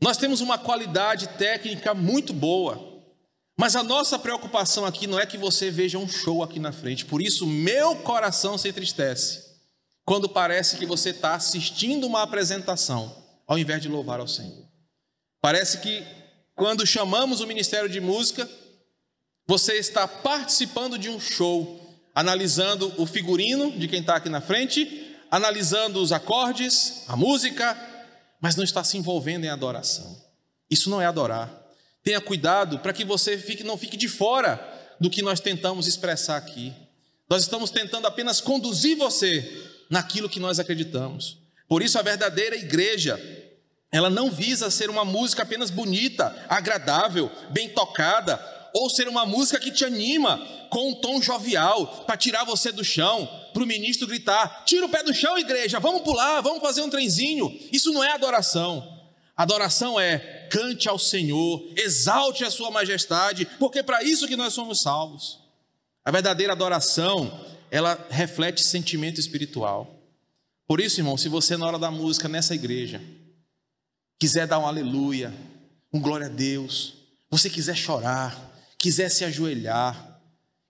[0.00, 2.86] Nós temos uma qualidade técnica muito boa.
[3.58, 7.04] Mas a nossa preocupação aqui não é que você veja um show aqui na frente,
[7.04, 9.48] por isso meu coração se entristece
[10.04, 13.14] quando parece que você está assistindo uma apresentação,
[13.46, 14.64] ao invés de louvar ao Senhor.
[15.40, 16.02] Parece que
[16.54, 18.48] quando chamamos o Ministério de Música,
[19.48, 21.80] você está participando de um show,
[22.14, 27.74] analisando o figurino de quem está aqui na frente, analisando os acordes, a música,
[28.42, 30.22] mas não está se envolvendo em adoração.
[30.70, 31.50] Isso não é adorar.
[32.04, 34.62] Tenha cuidado para que você fique, não fique de fora
[35.00, 36.74] do que nós tentamos expressar aqui.
[37.26, 41.38] Nós estamos tentando apenas conduzir você naquilo que nós acreditamos.
[41.66, 43.18] Por isso, a verdadeira igreja,
[43.90, 49.58] ela não visa ser uma música apenas bonita, agradável, bem tocada, ou ser uma música
[49.58, 50.38] que te anima
[50.70, 54.88] com um tom jovial, para tirar você do chão, para o ministro gritar: tira o
[54.88, 57.54] pé do chão, igreja, vamos pular, vamos fazer um trenzinho.
[57.72, 58.96] Isso não é adoração.
[59.36, 60.18] Adoração é
[60.50, 65.38] cante ao Senhor, exalte a sua majestade, porque é para isso que nós somos salvos.
[66.04, 69.94] A verdadeira adoração, ela reflete sentimento espiritual.
[70.66, 73.00] Por isso, irmão, se você na hora da música nessa igreja
[74.18, 75.32] quiser dar um aleluia,
[75.92, 76.94] um glória a Deus,
[77.30, 78.47] você quiser chorar,
[78.78, 80.20] quiser se ajoelhar,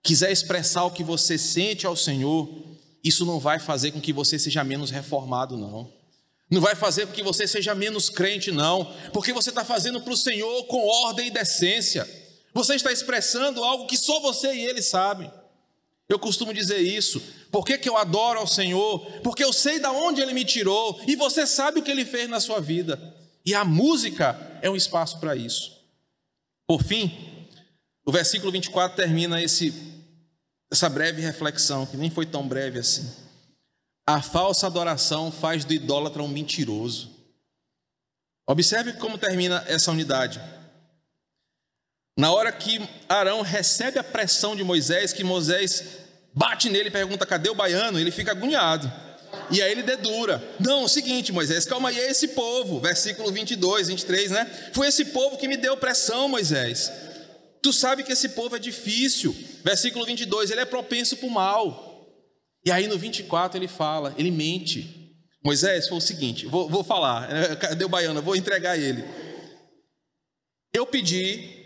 [0.03, 2.49] quiser expressar o que você sente ao Senhor,
[3.03, 5.91] isso não vai fazer com que você seja menos reformado, não.
[6.49, 10.13] Não vai fazer com que você seja menos crente, não, porque você está fazendo para
[10.13, 12.09] o Senhor com ordem e decência.
[12.53, 15.31] Você está expressando algo que só você e Ele sabem.
[16.09, 17.21] Eu costumo dizer isso.
[17.51, 18.99] Por que, que eu adoro ao Senhor?
[19.21, 22.27] Porque eu sei da onde Ele me tirou e você sabe o que Ele fez
[22.27, 22.99] na sua vida.
[23.45, 25.77] E a música é um espaço para isso.
[26.67, 27.28] Por fim,
[28.09, 29.71] o versículo 24 termina esse,
[30.71, 33.07] essa breve reflexão, que nem foi tão breve assim.
[34.03, 37.11] A falsa adoração faz do idólatra um mentiroso.
[38.47, 40.41] Observe como termina essa unidade.
[42.17, 45.83] Na hora que Arão recebe a pressão de Moisés, que Moisés
[46.33, 47.99] bate nele e pergunta: cadê o baiano?
[47.99, 48.91] Ele fica agoniado.
[49.51, 50.43] E aí ele dedura.
[50.59, 52.79] Não, é o seguinte, Moisés, calma aí, é esse povo.
[52.79, 54.71] Versículo 22, 23, né?
[54.73, 56.91] Foi esse povo que me deu pressão, Moisés.
[57.61, 59.35] Tu sabe que esse povo é difícil.
[59.63, 62.07] Versículo 22, ele é propenso para o mal.
[62.65, 65.15] E aí no 24 ele fala, ele mente.
[65.43, 68.21] Moisés foi o seguinte, vou, vou falar, é, cadê o baiano?
[68.21, 69.03] Vou entregar ele.
[70.73, 71.59] Eu pedi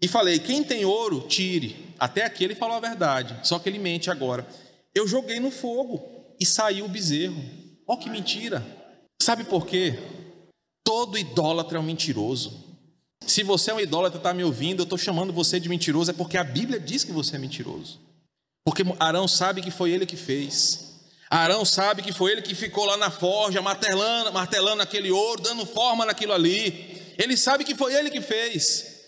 [0.00, 1.94] e falei: quem tem ouro, tire.
[1.98, 4.46] Até aqui ele falou a verdade, só que ele mente agora.
[4.94, 7.42] Eu joguei no fogo e saiu o bezerro.
[7.86, 8.64] Ó, oh, que mentira!
[9.20, 9.98] Sabe por quê?
[10.84, 12.67] Todo idólatra é um mentiroso.
[13.26, 16.14] Se você é um idólatra está me ouvindo, eu estou chamando você de mentiroso, é
[16.14, 18.00] porque a Bíblia diz que você é mentiroso.
[18.64, 20.88] Porque Arão sabe que foi ele que fez.
[21.30, 25.66] Arão sabe que foi ele que ficou lá na forja, martelando, martelando aquele ouro, dando
[25.66, 27.14] forma naquilo ali.
[27.18, 28.98] Ele sabe que foi ele que fez.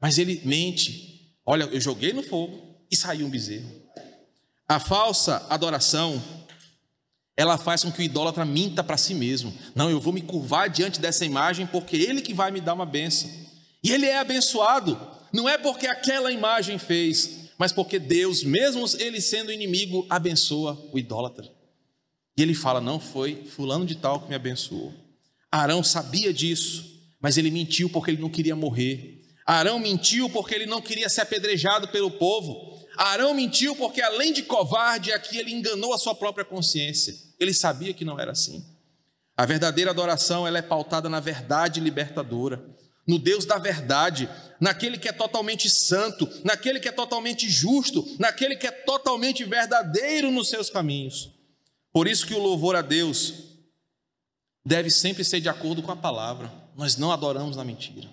[0.00, 1.34] Mas ele mente.
[1.44, 3.68] Olha, eu joguei no fogo e saiu um bezerro.
[4.68, 6.22] A falsa adoração,
[7.36, 9.52] ela faz com que o idólatra minta para si mesmo.
[9.74, 12.86] Não, eu vou me curvar diante dessa imagem porque ele que vai me dar uma
[12.86, 13.30] benção.
[13.82, 15.00] E ele é abençoado,
[15.32, 20.98] não é porque aquela imagem fez, mas porque Deus, mesmo ele sendo inimigo, abençoa o
[20.98, 21.50] idólatra.
[22.36, 24.92] E ele fala: Não foi fulano de tal que me abençoou.
[25.50, 26.84] Arão sabia disso,
[27.20, 29.22] mas ele mentiu porque ele não queria morrer.
[29.46, 32.78] Arão mentiu porque ele não queria ser apedrejado pelo povo.
[32.96, 37.14] Arão mentiu porque, além de covarde, aqui ele enganou a sua própria consciência.
[37.38, 38.64] Ele sabia que não era assim.
[39.36, 42.62] A verdadeira adoração ela é pautada na verdade libertadora,
[43.10, 44.30] no Deus da verdade,
[44.60, 50.30] naquele que é totalmente santo, naquele que é totalmente justo, naquele que é totalmente verdadeiro
[50.30, 51.28] nos seus caminhos.
[51.92, 53.34] Por isso que o louvor a Deus
[54.64, 56.52] deve sempre ser de acordo com a palavra.
[56.76, 58.08] Nós não adoramos na mentira.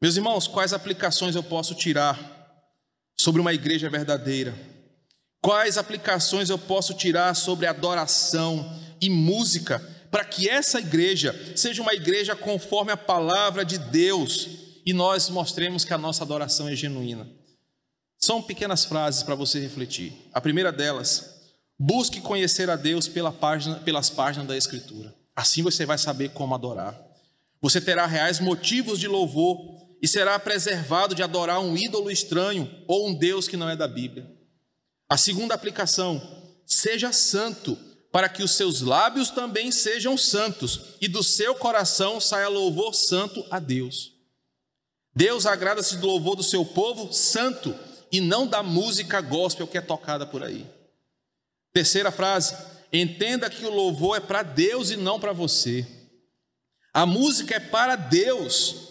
[0.00, 2.16] Meus irmãos, quais aplicações eu posso tirar
[3.18, 4.54] sobre uma igreja verdadeira?
[5.42, 11.94] Quais aplicações eu posso tirar sobre adoração e música para que essa igreja seja uma
[11.94, 14.48] igreja conforme a palavra de Deus
[14.84, 17.28] e nós mostremos que a nossa adoração é genuína?
[18.18, 20.12] São pequenas frases para você refletir.
[20.32, 21.38] A primeira delas,
[21.78, 25.14] busque conhecer a Deus pela página, pelas páginas da Escritura.
[25.36, 26.98] Assim você vai saber como adorar.
[27.60, 33.08] Você terá reais motivos de louvor e será preservado de adorar um ídolo estranho ou
[33.08, 34.28] um Deus que não é da Bíblia.
[35.08, 36.20] A segunda aplicação,
[36.66, 37.78] seja santo,
[38.10, 43.44] para que os seus lábios também sejam santos e do seu coração saia louvor santo
[43.50, 44.12] a Deus.
[45.14, 47.74] Deus agrada-se do louvor do seu povo santo
[48.10, 50.66] e não da música gospel que é tocada por aí.
[51.72, 52.56] Terceira frase,
[52.92, 55.86] entenda que o louvor é para Deus e não para você.
[56.94, 58.88] A música é para Deus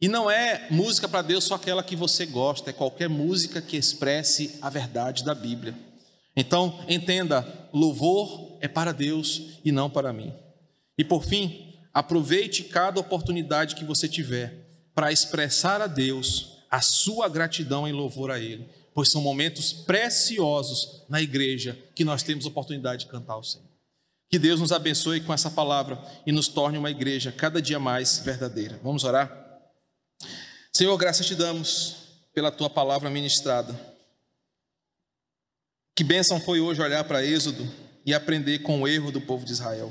[0.00, 3.76] e não é música para Deus só aquela que você gosta, é qualquer música que
[3.76, 5.85] expresse a verdade da Bíblia.
[6.36, 10.32] Então, entenda: louvor é para Deus e não para mim.
[10.98, 17.28] E por fim, aproveite cada oportunidade que você tiver para expressar a Deus a sua
[17.28, 23.04] gratidão em louvor a Ele, pois são momentos preciosos na igreja que nós temos oportunidade
[23.04, 23.66] de cantar ao Senhor.
[24.28, 28.18] Que Deus nos abençoe com essa palavra e nos torne uma igreja cada dia mais
[28.18, 28.80] verdadeira.
[28.82, 29.30] Vamos orar?
[30.72, 31.96] Senhor, graças te damos
[32.34, 33.95] pela tua palavra ministrada.
[35.96, 37.66] Que bênção foi hoje olhar para Êxodo
[38.04, 39.90] e aprender com o erro do povo de Israel.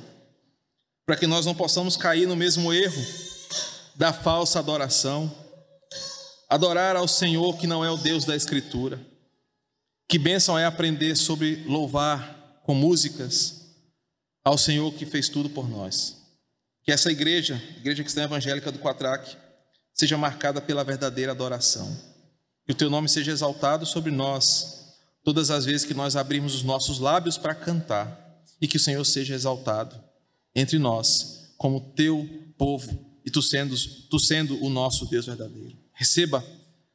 [1.03, 3.03] Para que nós não possamos cair no mesmo erro
[3.95, 5.35] da falsa adoração,
[6.47, 9.03] adorar ao Senhor que não é o Deus da Escritura.
[10.07, 13.65] Que bênção é aprender sobre louvar com músicas
[14.43, 16.17] ao Senhor que fez tudo por nós.
[16.83, 19.35] Que essa igreja, Igreja Cristã Evangélica do Quatraque,
[19.91, 21.97] seja marcada pela verdadeira adoração.
[22.63, 24.84] Que o teu nome seja exaltado sobre nós,
[25.25, 28.23] todas as vezes que nós abrimos os nossos lábios para cantar,
[28.61, 30.01] e que o Senhor seja exaltado
[30.55, 33.75] entre nós, como teu povo, e tu sendo,
[34.09, 35.75] tu sendo o nosso Deus verdadeiro.
[35.91, 36.45] Receba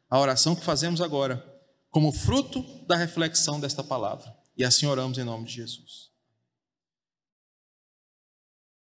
[0.09, 1.45] a oração que fazemos agora,
[1.91, 4.33] como fruto da reflexão desta palavra.
[4.57, 6.10] E assim oramos em nome de Jesus.